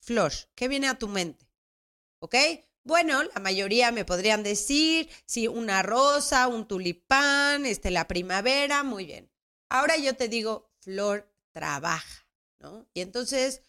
Flor, 0.00 0.32
¿qué 0.54 0.68
viene 0.68 0.86
a 0.86 0.98
tu 0.98 1.08
mente? 1.08 1.50
¿Ok? 2.20 2.36
Bueno, 2.84 3.24
la 3.24 3.40
mayoría 3.40 3.90
me 3.90 4.04
podrían 4.04 4.44
decir, 4.44 5.10
sí, 5.26 5.48
una 5.48 5.82
rosa, 5.82 6.46
un 6.46 6.68
tulipán, 6.68 7.66
este, 7.66 7.90
la 7.90 8.06
primavera, 8.06 8.84
muy 8.84 9.04
bien. 9.04 9.30
Ahora 9.68 9.96
yo 9.96 10.14
te 10.14 10.28
digo, 10.28 10.70
flor 10.78 11.28
trabaja, 11.50 12.26
¿no? 12.60 12.88
Y 12.94 13.00
entonces 13.00 13.62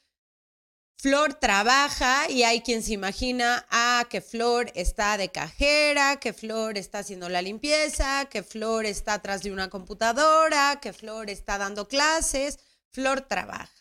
Flor 1.01 1.34
trabaja 1.36 2.29
y 2.29 2.44
hay 2.44 2.60
quien 2.60 2.84
se 2.84 2.91
imagina, 2.91 3.65
ah, 3.70 4.06
que 4.10 4.20
Flor 4.20 4.70
está 4.75 5.15
de 5.15 5.32
cajera, 5.32 6.20
que 6.20 6.34
Flor 6.34 6.77
está 6.77 7.00
haciendo 7.00 7.29
la 7.29 7.41
limpieza, 7.41 8.25
que 8.25 8.44
Flor 8.44 8.86
está 8.86 9.13
atrás 9.13 9.41
de 9.41 9.53
una 9.53 9.70
computadora, 9.70 10.77
que 10.82 10.91
Flor 10.91 11.29
está 11.29 11.58
dando 11.58 11.88
clases. 11.88 12.60
Flor 12.91 13.22
trabaja. 13.22 13.72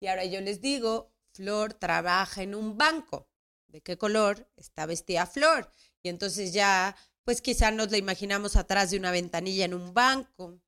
Y 0.00 0.08
ahora 0.08 0.24
yo 0.24 0.40
les 0.40 0.60
digo, 0.60 1.12
Flor 1.32 1.74
trabaja 1.74 2.42
en 2.42 2.56
un 2.56 2.76
banco. 2.76 3.30
¿De 3.68 3.80
qué 3.80 3.96
color 3.96 4.50
está 4.56 4.84
vestida 4.84 5.26
Flor? 5.26 5.70
Y 6.02 6.08
entonces 6.08 6.52
ya, 6.52 6.96
pues 7.22 7.40
quizá 7.40 7.70
nos 7.70 7.92
la 7.92 7.98
imaginamos 7.98 8.56
atrás 8.56 8.90
de 8.90 8.96
una 8.96 9.12
ventanilla 9.12 9.64
en 9.64 9.74
un 9.74 9.94
banco, 9.94 10.58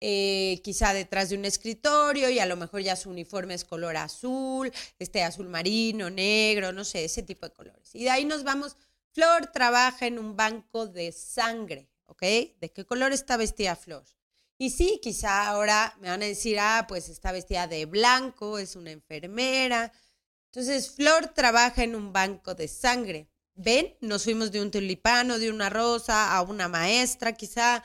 eh, 0.00 0.60
quizá 0.64 0.94
detrás 0.94 1.28
de 1.28 1.36
un 1.36 1.44
escritorio 1.44 2.30
y 2.30 2.38
a 2.38 2.46
lo 2.46 2.56
mejor 2.56 2.80
ya 2.80 2.96
su 2.96 3.10
uniforme 3.10 3.54
es 3.54 3.64
color 3.64 3.96
azul, 3.96 4.72
este 4.98 5.22
azul 5.22 5.48
marino, 5.48 6.08
negro, 6.10 6.72
no 6.72 6.84
sé, 6.84 7.04
ese 7.04 7.22
tipo 7.22 7.46
de 7.46 7.52
colores. 7.52 7.94
Y 7.94 8.04
de 8.04 8.10
ahí 8.10 8.24
nos 8.24 8.42
vamos, 8.42 8.76
Flor 9.12 9.48
trabaja 9.52 10.06
en 10.06 10.18
un 10.18 10.36
banco 10.36 10.86
de 10.86 11.12
sangre, 11.12 11.90
¿ok? 12.06 12.22
¿De 12.22 12.72
qué 12.74 12.84
color 12.86 13.12
está 13.12 13.36
vestida 13.36 13.76
Flor? 13.76 14.04
Y 14.56 14.70
sí, 14.70 15.00
quizá 15.02 15.48
ahora 15.48 15.96
me 16.00 16.10
van 16.10 16.22
a 16.22 16.26
decir, 16.26 16.58
ah, 16.60 16.84
pues 16.86 17.08
está 17.08 17.32
vestida 17.32 17.66
de 17.66 17.86
blanco, 17.86 18.58
es 18.58 18.76
una 18.76 18.90
enfermera. 18.90 19.90
Entonces, 20.52 20.90
Flor 20.90 21.28
trabaja 21.28 21.82
en 21.82 21.96
un 21.96 22.12
banco 22.12 22.54
de 22.54 22.68
sangre. 22.68 23.30
¿Ven? 23.54 23.96
Nos 24.00 24.24
fuimos 24.24 24.52
de 24.52 24.60
un 24.60 24.70
tulipano, 24.70 25.38
de 25.38 25.50
una 25.50 25.70
rosa, 25.70 26.36
a 26.36 26.42
una 26.42 26.68
maestra 26.68 27.32
quizá, 27.32 27.82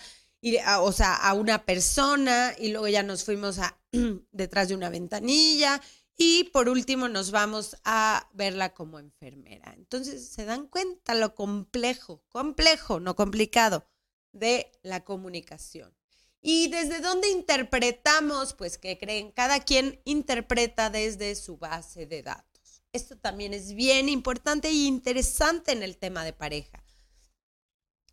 o 0.79 0.91
sea, 0.91 1.15
a 1.15 1.33
una 1.33 1.65
persona 1.65 2.53
y 2.57 2.71
luego 2.71 2.87
ya 2.87 3.03
nos 3.03 3.23
fuimos 3.23 3.59
a 3.59 3.79
detrás 4.31 4.69
de 4.69 4.75
una 4.75 4.89
ventanilla 4.89 5.81
y 6.17 6.45
por 6.45 6.69
último 6.69 7.09
nos 7.09 7.31
vamos 7.31 7.75
a 7.83 8.29
verla 8.33 8.73
como 8.73 8.99
enfermera. 8.99 9.73
Entonces, 9.75 10.29
¿se 10.29 10.45
dan 10.45 10.67
cuenta 10.67 11.13
lo 11.15 11.35
complejo, 11.35 12.23
complejo, 12.29 12.99
no 12.99 13.15
complicado, 13.15 13.85
de 14.31 14.71
la 14.83 15.03
comunicación? 15.03 15.93
¿Y 16.41 16.67
desde 16.67 16.99
dónde 16.99 17.29
interpretamos? 17.29 18.53
Pues 18.53 18.77
que 18.77 18.97
creen, 18.99 19.31
cada 19.31 19.59
quien 19.61 19.99
interpreta 20.05 20.91
desde 20.91 21.35
su 21.35 21.57
base 21.57 22.05
de 22.05 22.21
datos. 22.21 22.83
Esto 22.93 23.17
también 23.17 23.53
es 23.53 23.73
bien 23.73 24.09
importante 24.09 24.71
y 24.71 24.85
interesante 24.85 25.71
en 25.71 25.81
el 25.81 25.97
tema 25.97 26.23
de 26.23 26.33
pareja. 26.33 26.84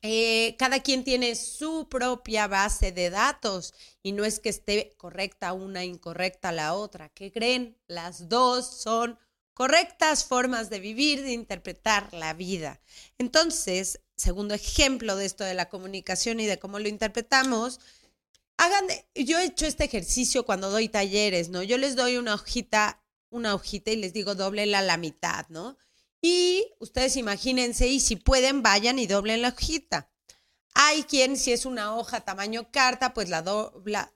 Eh, 0.05 0.57
cada 0.59 0.81
quien 0.81 1.05
tiene 1.05 1.37
su 1.37 1.89
propia 1.89 2.49
base 2.49 2.91
de 2.91 3.09
datos 3.09 3.73
y 4.03 4.11
no 4.11 4.25
es 4.25 4.41
que 4.41 4.49
esté 4.49 4.95
correcta 4.97 5.53
una, 5.53 5.85
incorrecta 5.85 6.51
la 6.51 6.75
otra. 6.75 7.09
¿Qué 7.09 7.31
creen? 7.31 7.79
Las 7.87 8.29
dos 8.29 8.67
son 8.67 9.17
correctas 9.55 10.25
formas 10.25 10.71
de 10.71 10.81
vivir, 10.81 11.23
de 11.23 11.33
interpretar 11.33 12.13
la 12.13 12.35
vida. 12.35 12.81
Entonces, 13.19 14.01
segundo 14.17 14.55
ejemplo 14.55 15.15
de 15.15 15.25
esto 15.25 15.45
de 15.45 15.55
la 15.55 15.69
comunicación 15.69 16.41
y 16.41 16.47
de 16.47 16.59
cómo 16.59 16.81
lo 16.81 16.89
interpretamos, 16.89 17.79
hagan, 18.57 18.87
yo 19.15 19.39
he 19.39 19.45
hecho 19.45 19.67
este 19.67 19.85
ejercicio 19.85 20.45
cuando 20.45 20.71
doy 20.71 20.89
talleres, 20.89 21.49
¿no? 21.49 21.63
Yo 21.63 21.79
les 21.79 21.95
doy 21.95 22.17
una 22.17 22.35
hojita, 22.35 23.03
una 23.31 23.55
hojita 23.55 23.93
y 23.93 23.97
les 23.97 24.13
digo 24.13 24.35
doblela 24.35 24.83
la 24.83 24.97
mitad, 24.97 25.47
¿no? 25.49 25.77
Y 26.23 26.73
ustedes 26.79 27.17
imagínense 27.17 27.89
y 27.89 27.99
si 27.99 28.15
pueden, 28.15 28.63
vayan 28.63 29.01
y 29.01 29.09
doblen 29.09 29.43
la 29.43 29.49
hojita. 29.49 30.09
Hay 30.75 31.03
quien, 31.03 31.37
si 31.37 31.53
es 31.53 31.67
una 31.67 31.97
hoja 31.97 32.21
tamaño 32.21 32.71
carta, 32.71 33.13
pues 33.13 33.29
la, 33.29 33.43
dobla, 33.43 34.15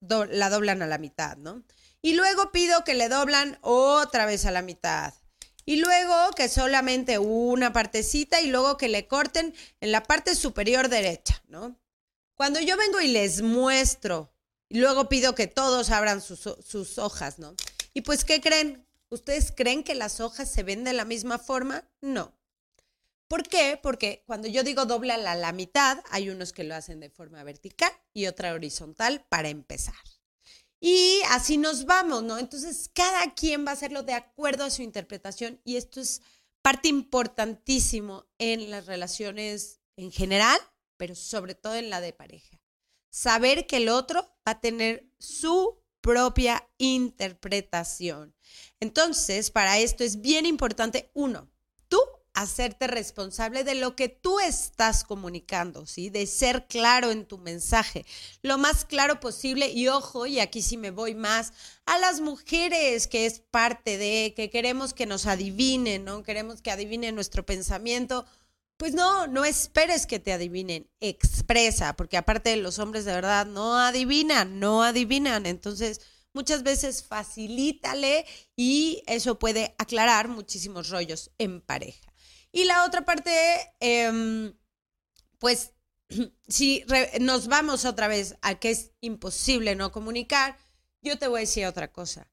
la 0.00 0.50
doblan 0.50 0.80
a 0.82 0.86
la 0.86 0.98
mitad, 0.98 1.36
¿no? 1.36 1.64
Y 2.00 2.14
luego 2.14 2.52
pido 2.52 2.84
que 2.84 2.94
le 2.94 3.08
doblan 3.08 3.58
otra 3.62 4.26
vez 4.26 4.46
a 4.46 4.52
la 4.52 4.62
mitad. 4.62 5.12
Y 5.66 5.76
luego 5.76 6.30
que 6.36 6.48
solamente 6.48 7.18
una 7.18 7.72
partecita 7.72 8.40
y 8.40 8.48
luego 8.48 8.76
que 8.76 8.88
le 8.88 9.08
corten 9.08 9.54
en 9.80 9.90
la 9.90 10.04
parte 10.04 10.34
superior 10.36 10.88
derecha, 10.88 11.42
¿no? 11.48 11.80
Cuando 12.36 12.60
yo 12.60 12.76
vengo 12.76 13.00
y 13.00 13.08
les 13.08 13.42
muestro, 13.42 14.32
y 14.68 14.78
luego 14.78 15.08
pido 15.08 15.34
que 15.34 15.46
todos 15.46 15.90
abran 15.90 16.20
sus, 16.20 16.40
sus 16.40 16.98
hojas, 16.98 17.38
¿no? 17.38 17.54
Y 17.92 18.02
pues, 18.02 18.24
¿qué 18.24 18.40
creen? 18.40 18.83
¿Ustedes 19.14 19.52
creen 19.56 19.84
que 19.84 19.94
las 19.94 20.18
hojas 20.18 20.50
se 20.50 20.64
ven 20.64 20.82
de 20.82 20.92
la 20.92 21.04
misma 21.04 21.38
forma? 21.38 21.88
No. 22.00 22.34
¿Por 23.28 23.44
qué? 23.44 23.78
Porque 23.80 24.24
cuando 24.26 24.48
yo 24.48 24.64
digo 24.64 24.86
dobla 24.86 25.14
a 25.14 25.36
la 25.36 25.52
mitad, 25.52 26.02
hay 26.10 26.30
unos 26.30 26.52
que 26.52 26.64
lo 26.64 26.74
hacen 26.74 26.98
de 26.98 27.10
forma 27.10 27.44
vertical 27.44 27.92
y 28.12 28.26
otra 28.26 28.52
horizontal 28.52 29.24
para 29.28 29.48
empezar. 29.50 29.94
Y 30.80 31.20
así 31.30 31.58
nos 31.58 31.84
vamos, 31.86 32.24
¿no? 32.24 32.38
Entonces, 32.38 32.90
cada 32.92 33.32
quien 33.34 33.64
va 33.64 33.70
a 33.70 33.74
hacerlo 33.74 34.02
de 34.02 34.14
acuerdo 34.14 34.64
a 34.64 34.70
su 34.70 34.82
interpretación 34.82 35.60
y 35.64 35.76
esto 35.76 36.00
es 36.00 36.20
parte 36.60 36.88
importantísimo 36.88 38.26
en 38.38 38.68
las 38.68 38.86
relaciones 38.86 39.80
en 39.96 40.10
general, 40.10 40.58
pero 40.96 41.14
sobre 41.14 41.54
todo 41.54 41.76
en 41.76 41.88
la 41.88 42.00
de 42.00 42.12
pareja. 42.12 42.60
Saber 43.10 43.68
que 43.68 43.76
el 43.76 43.90
otro 43.90 44.22
va 44.46 44.52
a 44.52 44.60
tener 44.60 45.08
su 45.18 45.84
propia 46.04 46.68
interpretación. 46.76 48.34
Entonces, 48.84 49.50
para 49.50 49.78
esto 49.78 50.04
es 50.04 50.20
bien 50.20 50.44
importante, 50.44 51.10
uno, 51.14 51.48
tú 51.88 51.98
hacerte 52.34 52.86
responsable 52.86 53.64
de 53.64 53.76
lo 53.76 53.96
que 53.96 54.10
tú 54.10 54.40
estás 54.40 55.04
comunicando, 55.04 55.86
¿sí? 55.86 56.10
De 56.10 56.26
ser 56.26 56.66
claro 56.66 57.10
en 57.10 57.24
tu 57.24 57.38
mensaje, 57.38 58.04
lo 58.42 58.58
más 58.58 58.84
claro 58.84 59.20
posible 59.20 59.70
y 59.70 59.88
ojo, 59.88 60.26
y 60.26 60.38
aquí 60.38 60.60
sí 60.60 60.76
me 60.76 60.90
voy 60.90 61.14
más 61.14 61.54
a 61.86 61.96
las 61.98 62.20
mujeres, 62.20 63.06
que 63.06 63.24
es 63.24 63.40
parte 63.40 63.96
de 63.96 64.34
que 64.36 64.50
queremos 64.50 64.92
que 64.92 65.06
nos 65.06 65.24
adivinen, 65.24 66.04
¿no? 66.04 66.22
Queremos 66.22 66.60
que 66.60 66.70
adivinen 66.70 67.14
nuestro 67.14 67.46
pensamiento. 67.46 68.26
Pues 68.76 68.92
no, 68.92 69.26
no 69.28 69.46
esperes 69.46 70.04
que 70.04 70.18
te 70.18 70.32
adivinen, 70.34 70.90
expresa, 71.00 71.96
porque 71.96 72.18
aparte 72.18 72.50
de 72.50 72.56
los 72.56 72.78
hombres 72.78 73.06
de 73.06 73.14
verdad 73.14 73.46
no 73.46 73.78
adivinan, 73.78 74.60
no 74.60 74.82
adivinan. 74.82 75.46
Entonces, 75.46 76.02
muchas 76.34 76.62
veces 76.62 77.02
facilítale 77.02 78.26
y 78.56 79.02
eso 79.06 79.38
puede 79.38 79.74
aclarar 79.78 80.28
muchísimos 80.28 80.90
rollos 80.90 81.30
en 81.38 81.62
pareja. 81.62 82.12
Y 82.52 82.64
la 82.64 82.84
otra 82.84 83.04
parte, 83.04 83.32
em, 83.80 84.54
pues, 85.38 85.72
si 86.48 86.84
nos 87.20 87.48
vamos 87.48 87.86
otra 87.86 88.08
vez 88.08 88.36
a 88.42 88.56
que 88.56 88.70
es 88.70 88.90
imposible 89.00 89.74
no 89.74 89.90
comunicar, 89.90 90.58
yo 91.00 91.18
te 91.18 91.28
voy 91.28 91.38
a 91.38 91.40
decir 91.40 91.66
otra 91.66 91.90
cosa 91.90 92.30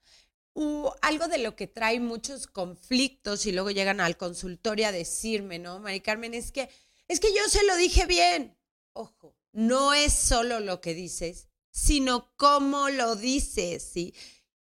algo 1.02 1.28
de 1.28 1.38
lo 1.38 1.56
que 1.56 1.68
trae 1.68 2.00
muchos 2.00 2.48
conflictos 2.48 3.46
y 3.46 3.52
luego 3.52 3.72
llegan 3.72 4.02
al 4.02 4.18
consultorio 4.18 4.88
a 4.88 4.92
decirme, 4.92 5.60
¿no? 5.60 5.80
Mari 5.80 6.02
Carmen, 6.02 6.34
es 6.34 6.52
que, 6.52 6.70
es 7.08 7.20
que 7.20 7.34
yo 7.34 7.48
se 7.48 7.64
lo 7.66 7.76
dije 7.78 8.06
bien. 8.06 8.58
Ojo, 8.94 9.38
no 9.54 9.94
es 9.94 10.14
solo 10.14 10.60
lo 10.60 10.82
que 10.82 10.94
dices, 10.94 11.48
sino 11.72 12.32
cómo 12.36 12.90
lo 12.90 13.16
dices, 13.16 13.84
¿sí? 13.84 14.14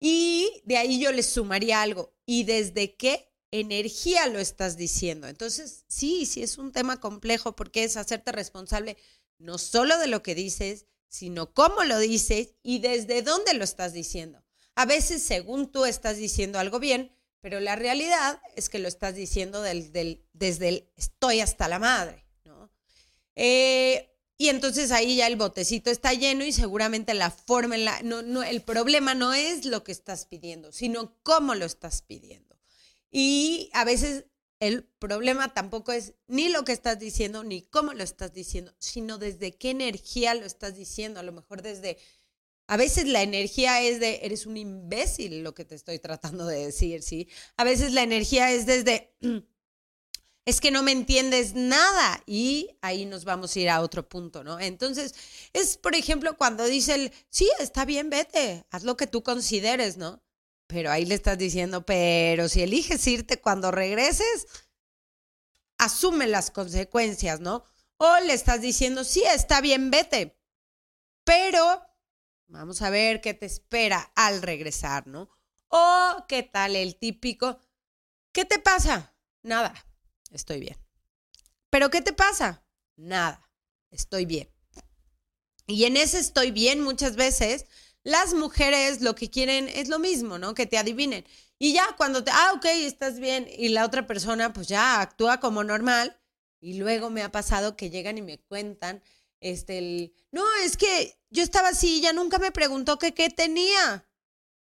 Y 0.00 0.62
de 0.64 0.76
ahí 0.76 1.00
yo 1.00 1.12
le 1.12 1.22
sumaría 1.22 1.80
algo. 1.80 2.14
¿Y 2.26 2.44
desde 2.44 2.96
qué 2.96 3.32
energía 3.50 4.26
lo 4.28 4.38
estás 4.38 4.76
diciendo? 4.76 5.28
Entonces, 5.28 5.84
sí, 5.88 6.26
sí 6.26 6.42
es 6.42 6.58
un 6.58 6.72
tema 6.72 7.00
complejo 7.00 7.56
porque 7.56 7.84
es 7.84 7.96
hacerte 7.96 8.32
responsable 8.32 8.96
no 9.38 9.58
solo 9.58 9.98
de 9.98 10.08
lo 10.08 10.22
que 10.22 10.34
dices, 10.34 10.86
sino 11.08 11.54
cómo 11.54 11.84
lo 11.84 11.98
dices 11.98 12.54
y 12.62 12.80
desde 12.80 13.22
dónde 13.22 13.54
lo 13.54 13.64
estás 13.64 13.92
diciendo. 13.92 14.42
A 14.74 14.84
veces, 14.84 15.22
según 15.22 15.70
tú 15.70 15.84
estás 15.84 16.18
diciendo 16.18 16.58
algo 16.58 16.78
bien, 16.78 17.12
pero 17.40 17.60
la 17.60 17.76
realidad 17.76 18.40
es 18.56 18.68
que 18.68 18.78
lo 18.78 18.88
estás 18.88 19.14
diciendo 19.14 19.62
desde 19.62 20.18
el 20.68 20.90
estoy 20.96 21.40
hasta 21.40 21.68
la 21.68 21.78
madre, 21.78 22.26
¿no? 22.44 22.70
Eh, 23.36 24.15
y 24.38 24.48
entonces 24.48 24.92
ahí 24.92 25.16
ya 25.16 25.26
el 25.26 25.36
botecito 25.36 25.90
está 25.90 26.12
lleno 26.12 26.44
y 26.44 26.52
seguramente 26.52 27.14
la 27.14 27.30
forma, 27.30 27.76
la, 27.76 28.02
no, 28.02 28.22
no, 28.22 28.42
el 28.42 28.62
problema 28.62 29.14
no 29.14 29.32
es 29.32 29.64
lo 29.64 29.82
que 29.82 29.92
estás 29.92 30.26
pidiendo, 30.26 30.72
sino 30.72 31.16
cómo 31.22 31.54
lo 31.54 31.64
estás 31.64 32.02
pidiendo. 32.02 32.56
Y 33.10 33.70
a 33.72 33.84
veces 33.84 34.26
el 34.60 34.84
problema 34.84 35.54
tampoco 35.54 35.92
es 35.92 36.14
ni 36.26 36.48
lo 36.48 36.64
que 36.64 36.72
estás 36.72 36.98
diciendo, 36.98 37.44
ni 37.44 37.62
cómo 37.62 37.92
lo 37.92 38.04
estás 38.04 38.32
diciendo, 38.34 38.74
sino 38.78 39.18
desde 39.18 39.52
qué 39.52 39.70
energía 39.70 40.34
lo 40.34 40.44
estás 40.44 40.76
diciendo. 40.76 41.20
A 41.20 41.22
lo 41.22 41.32
mejor 41.32 41.62
desde 41.62 41.98
a 42.66 42.76
veces 42.76 43.06
la 43.06 43.22
energía 43.22 43.80
es 43.82 44.00
de, 44.00 44.20
eres 44.22 44.44
un 44.44 44.56
imbécil 44.56 45.42
lo 45.42 45.54
que 45.54 45.64
te 45.64 45.74
estoy 45.74 45.98
tratando 45.98 46.46
de 46.46 46.66
decir, 46.66 47.02
¿sí? 47.02 47.28
A 47.56 47.64
veces 47.64 47.92
la 47.92 48.02
energía 48.02 48.50
es 48.52 48.66
desde, 48.66 49.14
es 50.46 50.60
que 50.60 50.70
no 50.70 50.82
me 50.82 50.92
entiendes 50.92 51.54
nada 51.54 52.22
y 52.24 52.70
ahí 52.80 53.04
nos 53.04 53.24
vamos 53.24 53.54
a 53.54 53.60
ir 53.60 53.68
a 53.68 53.82
otro 53.82 54.08
punto, 54.08 54.42
¿no? 54.42 54.58
Entonces, 54.58 55.14
es, 55.52 55.76
por 55.76 55.94
ejemplo, 55.94 56.38
cuando 56.38 56.64
dice 56.64 56.94
el, 56.94 57.12
sí, 57.28 57.50
está 57.58 57.84
bien, 57.84 58.08
vete, 58.08 58.64
haz 58.70 58.84
lo 58.84 58.96
que 58.96 59.06
tú 59.06 59.22
consideres, 59.22 59.98
¿no? 59.98 60.22
Pero 60.66 60.90
ahí 60.90 61.04
le 61.04 61.14
estás 61.14 61.36
diciendo, 61.36 61.84
pero 61.84 62.48
si 62.48 62.62
eliges 62.62 63.06
irte 63.06 63.40
cuando 63.40 63.70
regreses, 63.70 64.46
asume 65.76 66.26
las 66.26 66.50
consecuencias, 66.50 67.40
¿no? 67.40 67.64
O 67.98 68.16
le 68.20 68.32
estás 68.32 68.62
diciendo, 68.62 69.04
sí, 69.04 69.22
está 69.24 69.60
bien, 69.60 69.90
vete, 69.90 70.38
pero 71.24 71.86
Vamos 72.48 72.80
a 72.82 72.90
ver 72.90 73.20
qué 73.20 73.34
te 73.34 73.46
espera 73.46 74.12
al 74.14 74.40
regresar, 74.40 75.06
¿no? 75.06 75.28
O 75.68 76.24
qué 76.28 76.44
tal 76.44 76.76
el 76.76 76.96
típico, 76.96 77.58
¿qué 78.32 78.44
te 78.44 78.60
pasa? 78.60 79.14
Nada, 79.42 79.74
estoy 80.30 80.60
bien. 80.60 80.76
¿Pero 81.70 81.90
qué 81.90 82.00
te 82.00 82.12
pasa? 82.12 82.64
Nada, 82.96 83.50
estoy 83.90 84.24
bien. 84.24 84.48
Y 85.66 85.84
en 85.84 85.96
ese 85.96 86.18
estoy 86.18 86.50
bien 86.50 86.82
muchas 86.82 87.16
veces 87.16 87.66
las 88.06 88.34
mujeres 88.34 89.00
lo 89.00 89.16
que 89.16 89.30
quieren 89.30 89.68
es 89.68 89.88
lo 89.88 89.98
mismo, 89.98 90.38
¿no? 90.38 90.54
Que 90.54 90.66
te 90.66 90.78
adivinen. 90.78 91.26
Y 91.58 91.72
ya 91.72 91.94
cuando 91.96 92.22
te, 92.22 92.30
ah, 92.32 92.52
ok, 92.54 92.64
estás 92.66 93.18
bien, 93.18 93.48
y 93.50 93.70
la 93.70 93.84
otra 93.84 94.06
persona 94.06 94.52
pues 94.52 94.68
ya 94.68 95.00
actúa 95.00 95.40
como 95.40 95.64
normal, 95.64 96.16
y 96.60 96.74
luego 96.74 97.10
me 97.10 97.22
ha 97.22 97.32
pasado 97.32 97.76
que 97.76 97.90
llegan 97.90 98.16
y 98.16 98.22
me 98.22 98.38
cuentan, 98.38 99.02
este, 99.40 100.12
no, 100.30 100.44
es 100.62 100.76
que 100.76 101.18
yo 101.30 101.42
estaba 101.42 101.70
así, 101.70 102.00
ya 102.00 102.12
nunca 102.12 102.38
me 102.38 102.52
preguntó 102.52 102.96
qué 102.98 103.10
tenía. 103.30 104.05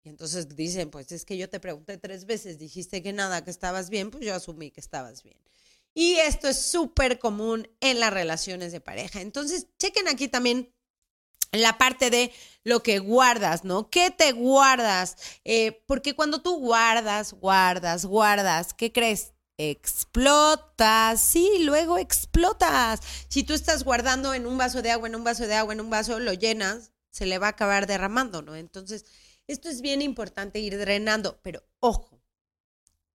Entonces 0.07 0.55
dicen, 0.55 0.89
pues 0.89 1.11
es 1.11 1.25
que 1.25 1.37
yo 1.37 1.49
te 1.49 1.59
pregunté 1.59 1.97
tres 1.97 2.25
veces, 2.25 2.57
dijiste 2.57 3.01
que 3.01 3.13
nada, 3.13 3.43
que 3.43 3.51
estabas 3.51 3.89
bien, 3.89 4.11
pues 4.11 4.25
yo 4.25 4.33
asumí 4.35 4.71
que 4.71 4.79
estabas 4.79 5.23
bien. 5.23 5.37
Y 5.93 6.15
esto 6.15 6.47
es 6.47 6.61
súper 6.61 7.17
común 7.17 7.67
en 7.79 7.99
las 7.99 8.13
relaciones 8.13 8.71
de 8.71 8.81
pareja. 8.81 9.21
Entonces, 9.21 9.67
chequen 9.79 10.07
aquí 10.07 10.27
también 10.27 10.71
la 11.51 11.77
parte 11.77 12.09
de 12.09 12.31
lo 12.63 12.83
que 12.83 12.99
guardas, 12.99 13.63
¿no? 13.63 13.89
¿Qué 13.89 14.11
te 14.11 14.31
guardas? 14.31 15.17
Eh, 15.43 15.83
porque 15.87 16.15
cuando 16.15 16.41
tú 16.41 16.59
guardas, 16.59 17.33
guardas, 17.33 18.05
guardas, 18.05 18.73
¿qué 18.73 18.91
crees? 18.91 19.33
Explotas, 19.57 21.19
sí, 21.19 21.49
luego 21.61 21.97
explotas. 21.97 22.99
Si 23.27 23.43
tú 23.43 23.53
estás 23.53 23.83
guardando 23.83 24.33
en 24.35 24.45
un 24.45 24.57
vaso 24.57 24.81
de 24.81 24.91
agua, 24.91 25.07
en 25.07 25.15
un 25.15 25.23
vaso 25.23 25.47
de 25.47 25.55
agua, 25.55 25.73
en 25.73 25.81
un 25.81 25.89
vaso, 25.89 26.19
lo 26.19 26.33
llenas, 26.33 26.91
se 27.09 27.25
le 27.25 27.39
va 27.39 27.47
a 27.47 27.51
acabar 27.51 27.87
derramando, 27.87 28.43
¿no? 28.43 28.55
Entonces, 28.55 29.05
esto 29.47 29.69
es 29.69 29.81
bien 29.81 30.01
importante 30.01 30.59
ir 30.59 30.77
drenando, 30.77 31.39
pero 31.41 31.63
ojo, 31.79 32.21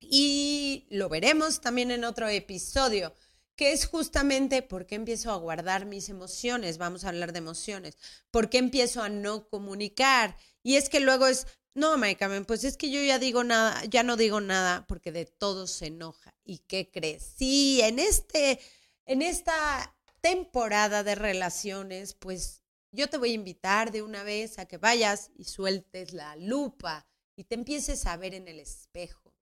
y 0.00 0.86
lo 0.90 1.08
veremos 1.08 1.60
también 1.60 1.90
en 1.90 2.04
otro 2.04 2.28
episodio 2.28 3.14
que 3.56 3.72
es 3.72 3.86
justamente 3.86 4.62
por 4.62 4.86
qué 4.86 4.94
empiezo 4.94 5.30
a 5.30 5.36
guardar 5.36 5.84
mis 5.84 6.08
emociones, 6.08 6.78
vamos 6.78 7.04
a 7.04 7.10
hablar 7.10 7.32
de 7.32 7.38
emociones, 7.38 7.96
por 8.30 8.48
qué 8.48 8.58
empiezo 8.58 9.02
a 9.02 9.08
no 9.08 9.48
comunicar. 9.48 10.36
Y 10.62 10.76
es 10.76 10.88
que 10.88 11.00
luego 11.00 11.26
es, 11.26 11.46
no, 11.74 11.96
Mike, 11.98 12.44
pues 12.46 12.64
es 12.64 12.76
que 12.76 12.90
yo 12.90 13.02
ya 13.02 13.18
digo 13.18 13.44
nada, 13.44 13.84
ya 13.84 14.02
no 14.02 14.16
digo 14.16 14.40
nada 14.40 14.86
porque 14.86 15.12
de 15.12 15.26
todo 15.26 15.66
se 15.66 15.86
enoja. 15.86 16.34
¿Y 16.44 16.58
qué 16.58 16.90
crees? 16.90 17.34
Sí, 17.36 17.80
en 17.82 17.98
este, 17.98 18.58
en 19.04 19.22
esta 19.22 19.94
temporada 20.20 21.02
de 21.02 21.14
relaciones, 21.14 22.14
pues 22.14 22.61
yo 22.92 23.08
te 23.08 23.16
voy 23.16 23.30
a 23.30 23.34
invitar 23.34 23.90
de 23.90 24.02
una 24.02 24.22
vez 24.22 24.58
a 24.58 24.66
que 24.66 24.76
vayas 24.76 25.30
y 25.34 25.44
sueltes 25.44 26.12
la 26.12 26.36
lupa 26.36 27.08
y 27.34 27.44
te 27.44 27.54
empieces 27.54 28.06
a 28.06 28.16
ver 28.16 28.34
en 28.34 28.46
el 28.48 28.60
espejo. 28.60 29.34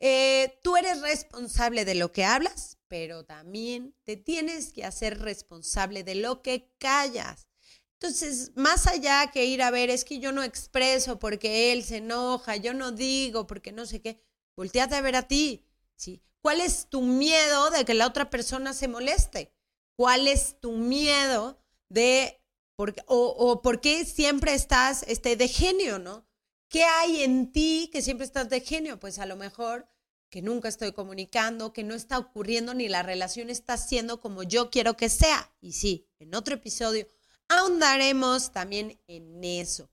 Eh, 0.00 0.60
tú 0.62 0.76
eres 0.76 1.00
responsable 1.00 1.84
de 1.84 1.94
lo 1.94 2.12
que 2.12 2.24
hablas, 2.24 2.78
pero 2.88 3.24
también 3.24 3.96
te 4.04 4.16
tienes 4.16 4.72
que 4.72 4.84
hacer 4.84 5.20
responsable 5.20 6.04
de 6.04 6.16
lo 6.16 6.42
que 6.42 6.70
callas. 6.78 7.48
Entonces, 7.94 8.52
más 8.54 8.86
allá 8.86 9.30
que 9.32 9.46
ir 9.46 9.62
a 9.62 9.70
ver, 9.70 9.88
es 9.88 10.04
que 10.04 10.18
yo 10.18 10.30
no 10.30 10.42
expreso 10.42 11.18
porque 11.18 11.72
él 11.72 11.84
se 11.84 11.98
enoja, 11.98 12.56
yo 12.56 12.74
no 12.74 12.92
digo 12.92 13.46
porque 13.46 13.72
no 13.72 13.86
sé 13.86 14.02
qué, 14.02 14.22
volteate 14.56 14.94
a 14.94 15.00
ver 15.00 15.16
a 15.16 15.26
ti. 15.26 15.64
¿sí? 15.96 16.22
¿Cuál 16.42 16.60
es 16.60 16.88
tu 16.90 17.00
miedo 17.00 17.70
de 17.70 17.86
que 17.86 17.94
la 17.94 18.06
otra 18.06 18.28
persona 18.28 18.74
se 18.74 18.88
moleste? 18.88 19.54
¿Cuál 19.96 20.28
es 20.28 20.60
tu 20.60 20.72
miedo 20.72 21.64
de, 21.88 22.43
o, 22.76 22.94
o 23.06 23.62
por 23.62 23.80
qué 23.80 24.04
siempre 24.04 24.54
estás 24.54 25.04
este, 25.08 25.36
de 25.36 25.48
genio, 25.48 25.98
no? 25.98 26.26
¿Qué 26.68 26.84
hay 26.84 27.22
en 27.22 27.52
ti 27.52 27.88
que 27.92 28.02
siempre 28.02 28.26
estás 28.26 28.48
de 28.48 28.60
genio? 28.60 28.98
Pues 28.98 29.18
a 29.18 29.26
lo 29.26 29.36
mejor 29.36 29.88
que 30.30 30.42
nunca 30.42 30.68
estoy 30.68 30.92
comunicando, 30.92 31.72
que 31.72 31.84
no 31.84 31.94
está 31.94 32.18
ocurriendo 32.18 32.74
ni 32.74 32.88
la 32.88 33.02
relación 33.02 33.50
está 33.50 33.76
siendo 33.76 34.20
como 34.20 34.42
yo 34.42 34.70
quiero 34.70 34.96
que 34.96 35.08
sea. 35.08 35.54
Y 35.60 35.72
sí, 35.72 36.08
en 36.18 36.34
otro 36.34 36.54
episodio 36.54 37.08
ahondaremos 37.48 38.52
también 38.52 39.00
en 39.06 39.44
eso, 39.44 39.90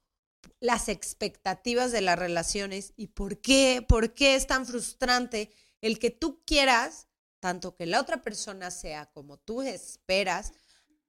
las 0.59 0.89
expectativas 0.89 1.91
de 1.91 2.01
las 2.01 2.17
relaciones 2.17 2.93
y 2.95 3.07
por 3.07 3.41
qué, 3.41 3.85
por 3.87 4.13
qué 4.13 4.35
es 4.35 4.47
tan 4.47 4.65
frustrante 4.65 5.51
el 5.81 5.99
que 5.99 6.11
tú 6.11 6.41
quieras 6.45 7.07
tanto 7.41 7.75
que 7.75 7.87
la 7.87 7.99
otra 7.99 8.21
persona 8.21 8.71
sea 8.71 9.07
como 9.07 9.37
tú 9.37 9.63
esperas, 9.63 10.53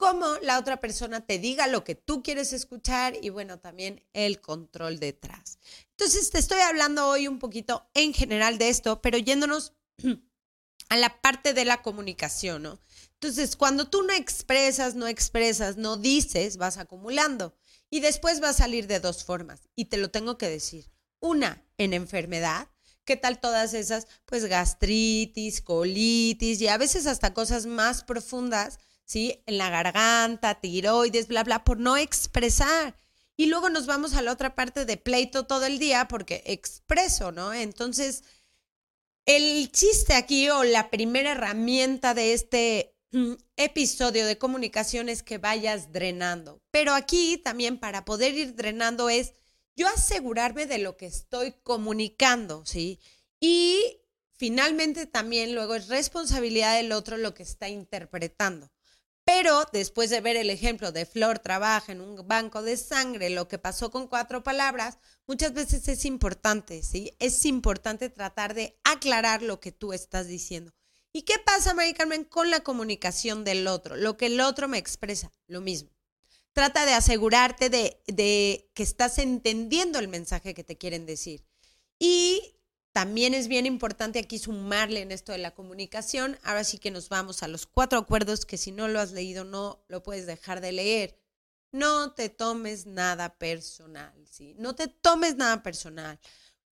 como 0.03 0.35
la 0.43 0.59
otra 0.59 0.81
persona 0.81 1.25
te 1.25 1.39
diga 1.39 1.69
lo 1.69 1.85
que 1.85 1.95
tú 1.95 2.25
quieres 2.25 2.53
escuchar 2.53 3.15
y 3.23 3.29
bueno, 3.29 3.61
también 3.61 4.05
el 4.15 4.41
control 4.41 4.99
detrás. 4.99 5.61
Entonces, 5.91 6.31
te 6.31 6.41
estoy 6.41 6.59
hablando 6.59 7.07
hoy 7.07 7.29
un 7.29 7.39
poquito 7.39 7.89
en 7.95 8.13
general 8.13 8.59
de 8.59 8.69
esto, 8.69 9.01
pero 9.01 9.17
yéndonos 9.17 9.75
a 10.89 10.97
la 10.97 11.21
parte 11.21 11.55
de 11.55 11.65
la 11.65 11.83
comunicación, 11.83 12.65
¿no? 12.65 12.81
Entonces, 13.13 13.55
cuando 13.55 13.91
tú 13.91 14.03
no 14.03 14.13
expresas, 14.13 14.97
no 14.97 15.07
expresas, 15.07 15.77
no 15.77 15.97
dices, 15.97 16.57
vas 16.57 16.79
acumulando 16.79 17.55
y 17.89 18.01
después 18.01 18.43
va 18.43 18.49
a 18.49 18.55
salir 18.55 18.89
de 18.89 18.99
dos 18.99 19.23
formas 19.23 19.69
y 19.77 19.85
te 19.85 19.99
lo 19.99 20.11
tengo 20.11 20.37
que 20.37 20.49
decir. 20.49 20.91
Una, 21.21 21.65
en 21.79 21.95
enfermedad, 21.95 22.69
¿Qué 23.05 23.17
tal 23.17 23.41
todas 23.41 23.75
esas? 23.75 24.07
Pues 24.27 24.45
gastritis, 24.45 25.61
colitis 25.61 26.61
y 26.61 26.69
a 26.69 26.79
veces 26.79 27.09
hasta 27.09 27.35
cosas 27.35 27.67
más 27.67 28.05
profundas 28.05 28.79
¿sí? 29.05 29.43
En 29.47 29.59
la 29.59 29.71
garganta, 29.71 30.61
tiroides, 30.61 31.29
bla, 31.29 31.45
bla, 31.45 31.65
por 31.65 31.79
no 31.79 31.97
expresar. 31.97 32.97
Y 33.37 33.47
luego 33.47 33.71
nos 33.71 33.87
vamos 33.87 34.15
a 34.15 34.23
la 34.23 34.33
otra 34.33 34.55
parte 34.55 34.85
de 34.85 34.97
pleito 34.97 35.47
todo 35.47 35.67
el 35.67 35.79
día 35.79 36.07
porque 36.09 36.43
expreso, 36.47 37.33
¿no? 37.33 37.53
Entonces, 37.53 38.25
el 39.27 39.71
chiste 39.73 40.15
aquí 40.15 40.49
o 40.51 40.65
la 40.65 40.91
primera 40.91 41.33
herramienta 41.33 42.15
de 42.15 42.35
este 42.35 42.95
mm, 43.13 43.33
episodio 43.57 44.27
de 44.27 44.39
comunicación 44.39 45.09
es 45.09 45.23
que 45.23 45.39
vayas 45.39 45.93
drenando. 45.93 46.61
Pero 46.71 46.95
aquí 46.95 47.39
también 47.39 47.79
para 47.79 48.05
poder 48.05 48.35
ir 48.35 48.55
drenando 48.55 49.09
es 49.09 49.33
yo 49.77 49.89
asegurarme 49.89 50.67
de 50.67 50.79
lo 50.79 50.97
que 50.97 51.07
estoy 51.07 51.53
comunicando, 51.63 52.67
¿sí? 52.67 53.01
Y 53.41 54.03
finalmente 54.37 55.07
también 55.07 55.55
luego 55.55 55.75
es 55.75 55.89
responsabilidad 55.89 56.77
del 56.77 56.93
otro 56.93 57.17
lo 57.17 57.33
que 57.35 57.43
está 57.43 57.69
interpretando. 57.69 58.71
Pero 59.35 59.67
después 59.73 60.11
de 60.11 60.21
ver 60.21 60.37
el 60.37 60.51
ejemplo 60.51 60.93
de 60.93 61.07
Flor 61.07 61.39
trabaja 61.39 61.91
en 61.91 62.03
un 62.03 62.29
banco 62.29 62.61
de 62.61 62.77
sangre, 62.77 63.31
lo 63.31 63.49
que 63.49 63.57
pasó 63.57 63.91
con 63.91 64.07
cuatro 64.07 64.43
palabras, 64.43 64.99
muchas 65.27 65.55
veces 65.55 65.89
es 65.89 66.05
importante, 66.05 66.83
¿sí? 66.83 67.17
Es 67.19 67.47
importante 67.47 68.11
tratar 68.11 68.53
de 68.53 68.79
aclarar 68.85 69.41
lo 69.41 69.59
que 69.59 69.73
tú 69.73 69.95
estás 69.95 70.27
diciendo. 70.27 70.75
¿Y 71.15 71.23
qué 71.23 71.39
pasa, 71.39 71.73
María 71.73 71.95
Carmen, 71.95 72.25
con 72.25 72.51
la 72.51 72.61
comunicación 72.61 73.43
del 73.43 73.67
otro? 73.69 73.97
Lo 73.97 74.19
que 74.19 74.27
el 74.27 74.39
otro 74.39 74.69
me 74.69 74.77
expresa, 74.77 75.33
lo 75.47 75.63
mismo. 75.63 75.91
Trata 76.53 76.85
de 76.85 76.93
asegurarte 76.93 77.71
de, 77.71 78.03
de 78.09 78.71
que 78.75 78.83
estás 78.83 79.17
entendiendo 79.17 79.99
el 79.99 80.09
mensaje 80.09 80.53
que 80.53 80.63
te 80.63 80.77
quieren 80.77 81.07
decir. 81.07 81.43
Y 81.99 82.55
también 82.93 83.33
es 83.33 83.49
bien 83.49 83.65
importante 83.65 84.19
aquí 84.19 84.39
sumarle 84.39 85.01
en 85.01 85.13
esto 85.13 85.33
de 85.33 85.39
la 85.39 85.55
comunicación. 85.55 86.39
Ahora 86.43 86.63
sí 86.63 86.79
que 86.79 86.91
nos 86.91 87.09
vamos 87.09 87.43
a 87.43 87.49
los 87.49 87.67
cuatro 87.67 87.99
acuerdos 87.99 88.45
que 88.45 88.59
si 88.59 88.71
no 88.71 88.87
lo 88.89 89.01
has 89.01 89.13
leído 89.13 89.45
no 89.45 89.83
lo 89.89 90.03
puedes 90.03 90.27
dejar 90.27 90.61
de 90.61 90.73
leer. 90.73 91.19
No 91.73 92.13
te 92.13 92.29
tomes 92.29 92.85
nada 92.85 93.39
personal, 93.39 94.13
¿sí? 94.31 94.55
No 94.59 94.75
te 94.75 94.89
tomes 94.89 95.37
nada 95.37 95.63
personal. 95.63 96.21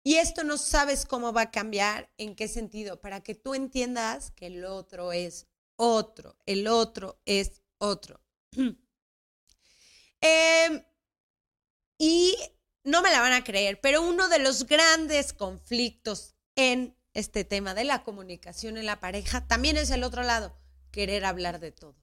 Y 0.03 0.15
esto 0.15 0.43
no 0.43 0.57
sabes 0.57 1.05
cómo 1.05 1.31
va 1.31 1.43
a 1.43 1.51
cambiar, 1.51 2.11
en 2.17 2.35
qué 2.35 2.49
sentido, 2.49 2.99
para 2.99 3.21
que 3.21 3.35
tú 3.35 3.53
entiendas 3.53 4.31
que 4.31 4.47
el 4.47 4.65
otro 4.65 5.13
es 5.13 5.47
otro, 5.77 6.37
el 6.45 6.67
otro 6.67 7.21
es 7.25 7.61
otro. 7.77 8.21
Em, 10.21 10.83
y 11.97 12.35
no 12.89 13.01
me 13.01 13.11
la 13.11 13.21
van 13.21 13.33
a 13.33 13.43
creer, 13.43 13.79
pero 13.81 14.01
uno 14.01 14.27
de 14.29 14.39
los 14.39 14.65
grandes 14.65 15.33
conflictos 15.33 16.35
en 16.55 16.95
este 17.13 17.43
tema 17.43 17.73
de 17.73 17.83
la 17.83 18.03
comunicación 18.03 18.77
en 18.77 18.85
la 18.85 18.99
pareja 18.99 19.47
también 19.47 19.77
es 19.77 19.89
el 19.91 20.03
otro 20.03 20.23
lado, 20.23 20.57
querer 20.91 21.25
hablar 21.25 21.59
de 21.59 21.71
todo. 21.71 21.95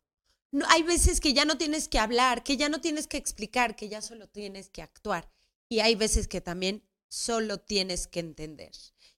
No, 0.53 0.64
hay 0.68 0.83
veces 0.83 1.20
que 1.20 1.35
ya 1.35 1.44
no 1.44 1.59
tienes 1.59 1.88
que 1.88 1.99
hablar, 1.99 2.42
que 2.42 2.57
ya 2.57 2.68
no 2.68 2.81
tienes 2.81 3.07
que 3.07 3.16
explicar, 3.16 3.77
que 3.77 3.88
ya 3.88 4.01
solo 4.01 4.29
tienes 4.29 4.70
que 4.70 4.83
actuar. 4.83 5.31
Y 5.68 5.81
hay 5.81 5.96
veces 5.96 6.29
que 6.29 6.40
también 6.40 6.83
solo 7.09 7.59
tienes 7.59 8.07
que 8.07 8.20
entender. 8.20 8.72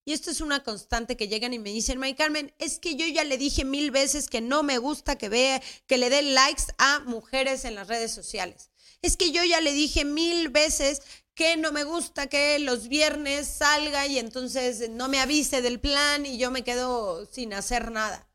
Y 0.05 0.13
esto 0.13 0.31
es 0.31 0.41
una 0.41 0.65
constante 0.65 1.19
que 1.19 1.29
llegan 1.29 1.53
y 1.53 1.59
me 1.59 1.71
dicen, 1.71 1.99
May 1.99 2.15
Carmen, 2.15 2.55
es 2.59 2.79
que 2.79 2.97
yo 2.97 3.07
ya 3.07 3.25
le 3.25 3.37
dije 3.37 3.65
mil 3.67 3.91
veces 3.91 4.29
que 4.29 4.41
no 4.41 4.63
me 4.63 4.79
gusta 4.79 5.19
que 5.19 5.29
vea, 5.29 5.63
que 5.87 5.99
le 5.99 6.09
dé 6.09 6.23
likes 6.23 6.63
a 6.79 7.01
mujeres 7.01 7.67
en 7.67 7.75
las 7.75 7.89
redes 7.89 8.13
sociales. 8.13 8.71
Es 9.03 9.17
que 9.17 9.31
yo 9.33 9.45
ya 9.45 9.61
le 9.61 9.73
dije 9.73 10.05
mil 10.05 10.49
veces 10.49 11.03
que 11.39 11.57
no 11.57 11.71
me 11.71 11.85
gusta 11.85 12.27
que 12.27 12.59
los 12.59 12.89
viernes 12.89 13.47
salga 13.47 14.09
y 14.09 14.19
entonces 14.19 14.91
no 14.91 15.09
me 15.09 15.21
avise 15.21 15.63
del 15.63 15.79
plan 15.79 16.27
y 16.27 16.37
yo 16.37 16.51
me 16.51 16.65
quedo 16.65 17.27
sin 17.27 17.55
hacer 17.55 17.93
nada. 17.93 18.29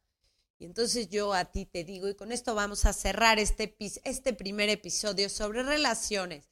Y 0.58 0.63
entonces 0.63 1.10
yo 1.10 1.34
a 1.34 1.44
ti 1.44 1.66
te 1.66 1.84
digo, 1.84 2.08
y 2.08 2.16
con 2.16 2.32
esto 2.32 2.56
vamos 2.56 2.86
a 2.86 2.94
cerrar 2.94 3.39
este, 3.39 3.76
este 4.06 4.32
primer 4.32 4.70
episodio 4.70 5.28
sobre 5.28 5.63
relaciones, 5.63 6.48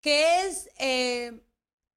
que 0.00 0.46
es, 0.46 0.70
eh, 0.78 1.38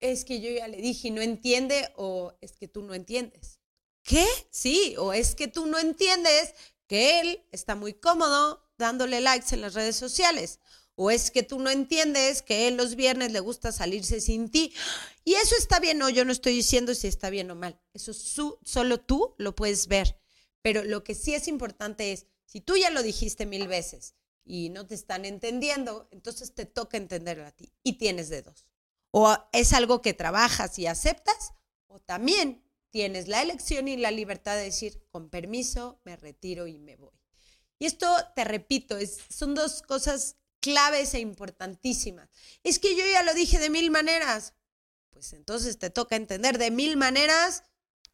es 0.02 0.26
que 0.26 0.42
yo 0.42 0.52
ya 0.52 0.68
le 0.68 0.82
dije 0.82 1.10
no 1.10 1.22
entiende 1.22 1.90
o 1.96 2.34
es 2.42 2.58
que 2.58 2.68
tú 2.68 2.82
no 2.82 2.94
entiendes. 2.94 3.62
¿Qué? 4.02 4.28
Sí, 4.50 4.96
o 4.98 5.14
es 5.14 5.34
que 5.34 5.48
tú 5.48 5.66
no 5.66 5.80
entiendes 5.80 6.56
que 6.88 7.22
él 7.22 7.48
está 7.54 7.76
muy 7.76 7.94
cómodo 7.94 8.70
dándole 8.78 9.22
likes 9.22 9.56
en 9.56 9.62
las 9.62 9.76
redes 9.76 9.96
sociales 9.96 10.60
o 10.96 11.12
es 11.12 11.32
que 11.32 11.44
tú 11.44 11.60
no 11.60 11.70
entiendes 11.70 12.42
que 12.42 12.70
los 12.72 12.96
viernes 12.96 13.32
le 13.32 13.40
gusta 13.40 13.72
salirse 13.72 14.22
sin 14.22 14.50
ti. 14.50 14.74
Y 15.24 15.34
eso 15.36 15.56
está 15.58 15.80
bien, 15.80 15.98
no, 15.98 16.10
yo 16.10 16.26
no 16.26 16.32
estoy 16.32 16.54
diciendo 16.54 16.94
si 16.94 17.08
está 17.08 17.30
bien 17.30 17.50
o 17.52 17.56
mal. 17.56 17.80
Eso 17.94 18.14
solo 18.14 19.00
tú 19.00 19.34
lo 19.38 19.56
puedes 19.56 19.88
ver. 19.88 20.20
Pero 20.62 20.84
lo 20.84 21.04
que 21.04 21.16
sí 21.16 21.34
es 21.34 21.48
importante 21.48 22.12
es, 22.14 22.28
si 22.46 22.62
tú 22.62 22.78
ya 22.78 22.90
lo 22.90 23.02
dijiste 23.02 23.46
mil 23.46 23.68
veces 23.68 24.16
y 24.46 24.70
no 24.70 24.86
te 24.86 24.96
están 24.96 25.26
entendiendo, 25.26 26.08
entonces 26.12 26.54
te 26.54 26.66
toca 26.66 26.98
entenderlo 26.98 27.46
a 27.46 27.52
ti 27.52 27.74
y 27.84 27.94
tienes 27.94 28.30
de 28.30 28.44
dos. 28.44 28.68
O 29.12 29.36
es 29.52 29.74
algo 29.74 30.02
que 30.02 30.14
trabajas 30.14 30.78
y 30.80 30.88
aceptas, 30.88 31.54
o 31.88 32.00
también 32.00 32.64
tienes 32.90 33.28
la 33.28 33.42
elección 33.42 33.88
y 33.88 33.98
la 33.98 34.12
libertad 34.12 34.56
de 34.56 34.66
decir, 34.66 35.04
con 35.10 35.30
permiso, 35.30 36.00
me 36.04 36.16
retiro 36.16 36.68
y 36.68 36.78
me 36.78 36.96
voy. 36.96 37.14
Y 37.80 37.86
esto, 37.86 38.08
te 38.36 38.44
repito, 38.44 38.98
son 39.30 39.56
dos 39.56 39.82
cosas 39.82 40.38
claves 40.64 41.14
e 41.14 41.20
importantísimas. 41.20 42.30
Es 42.64 42.80
que 42.80 42.96
yo 42.96 43.06
ya 43.06 43.22
lo 43.22 43.34
dije 43.34 43.60
de 43.60 43.70
mil 43.70 43.92
maneras. 43.92 44.54
Pues 45.10 45.34
entonces 45.34 45.78
te 45.78 45.90
toca 45.90 46.16
entender 46.16 46.58
de 46.58 46.72
mil 46.72 46.96
maneras 46.96 47.64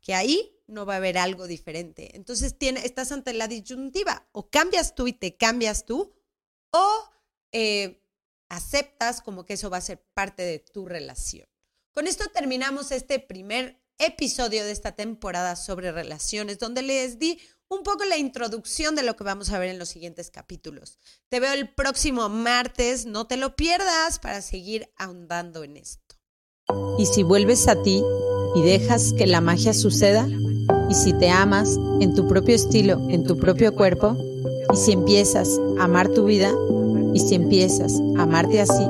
que 0.02 0.16
ahí 0.16 0.60
no 0.66 0.88
va 0.88 0.96
a 0.96 0.98
haber 0.98 1.20
algo 1.20 1.46
diferente. 1.46 2.16
Entonces 2.16 2.58
tiene, 2.58 2.84
estás 2.84 3.12
ante 3.12 3.34
la 3.34 3.48
disyuntiva. 3.48 4.28
O 4.32 4.50
cambias 4.50 4.96
tú 4.96 5.08
y 5.08 5.14
te 5.14 5.38
cambias 5.38 5.86
tú, 5.86 6.12
o 6.72 7.10
eh, 7.52 8.04
aceptas 8.50 9.22
como 9.22 9.46
que 9.46 9.54
eso 9.54 9.70
va 9.70 9.78
a 9.78 9.82
ser 9.82 10.04
parte 10.16 10.42
de 10.42 10.58
tu 10.58 10.88
relación. 10.88 11.48
Con 11.92 12.08
esto 12.08 12.30
terminamos 12.34 12.92
este 12.92 13.20
primer 13.20 13.80
episodio 14.00 14.64
de 14.64 14.72
esta 14.72 14.96
temporada 14.96 15.56
sobre 15.56 15.92
relaciones, 15.92 16.58
donde 16.58 16.82
les 16.82 17.20
di 17.20 17.40
un 17.70 17.84
poco 17.84 18.04
la 18.04 18.18
introducción 18.18 18.96
de 18.96 19.04
lo 19.04 19.16
que 19.16 19.24
vamos 19.24 19.52
a 19.52 19.60
ver 19.60 19.70
en 19.70 19.80
los 19.80 19.90
siguientes 19.90 20.32
capítulos. 20.32 20.98
Te 21.30 21.40
veo 21.40 21.54
el 21.54 21.74
próximo 21.74 22.28
martes, 22.28 23.06
no 23.06 23.28
te 23.28 23.38
lo 23.38 23.56
pierdas 23.56 24.20
para 24.20 24.42
seguir 24.42 24.92
ahondando 24.98 25.64
en 25.64 25.78
esto. 25.78 26.16
Y 26.98 27.06
si 27.06 27.24
vuelves 27.24 27.68
a 27.68 27.82
ti 27.82 28.04
y 28.56 28.62
dejas 28.64 29.14
que 29.14 29.28
la 29.28 29.42
magia 29.42 29.74
suceda, 29.74 30.28
y 30.90 30.96
si 30.96 31.14
te 31.14 31.30
amas 31.30 31.78
en 32.00 32.16
tu 32.16 32.28
propio 32.28 32.56
estilo, 32.56 33.00
en 33.10 33.24
tu 33.24 33.38
propio 33.38 33.76
cuerpo, 33.76 34.18
y 34.74 34.78
si 34.78 34.92
empiezas 34.92 35.60
a 35.80 35.84
amar 35.84 36.10
tu 36.10 36.26
vida, 36.26 36.52
y 37.14 37.20
si 37.20 37.36
empiezas 37.36 37.94
a 38.18 38.24
amarte 38.24 38.62
así, 38.62 38.86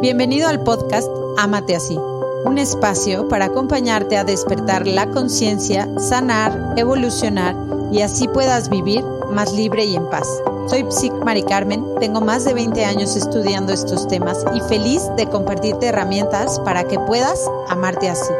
bienvenido 0.00 0.48
al 0.48 0.62
podcast 0.62 1.08
Amate 1.38 1.76
así 1.76 1.96
un 2.46 2.58
espacio 2.58 3.28
para 3.28 3.46
acompañarte 3.46 4.16
a 4.16 4.24
despertar 4.24 4.86
la 4.86 5.10
conciencia, 5.10 5.88
sanar, 5.98 6.74
evolucionar 6.76 7.56
y 7.90 8.02
así 8.02 8.28
puedas 8.28 8.68
vivir 8.68 9.04
más 9.32 9.52
libre 9.52 9.84
y 9.84 9.96
en 9.96 10.08
paz. 10.08 10.28
Soy 10.68 10.86
Psic 10.88 11.12
Mari 11.24 11.42
Carmen, 11.42 11.84
tengo 12.00 12.20
más 12.20 12.44
de 12.44 12.54
20 12.54 12.84
años 12.84 13.16
estudiando 13.16 13.72
estos 13.72 14.06
temas 14.06 14.44
y 14.54 14.60
feliz 14.60 15.02
de 15.16 15.26
compartirte 15.26 15.86
herramientas 15.86 16.60
para 16.60 16.84
que 16.84 16.98
puedas 17.00 17.38
amarte 17.68 18.08
así. 18.08 18.32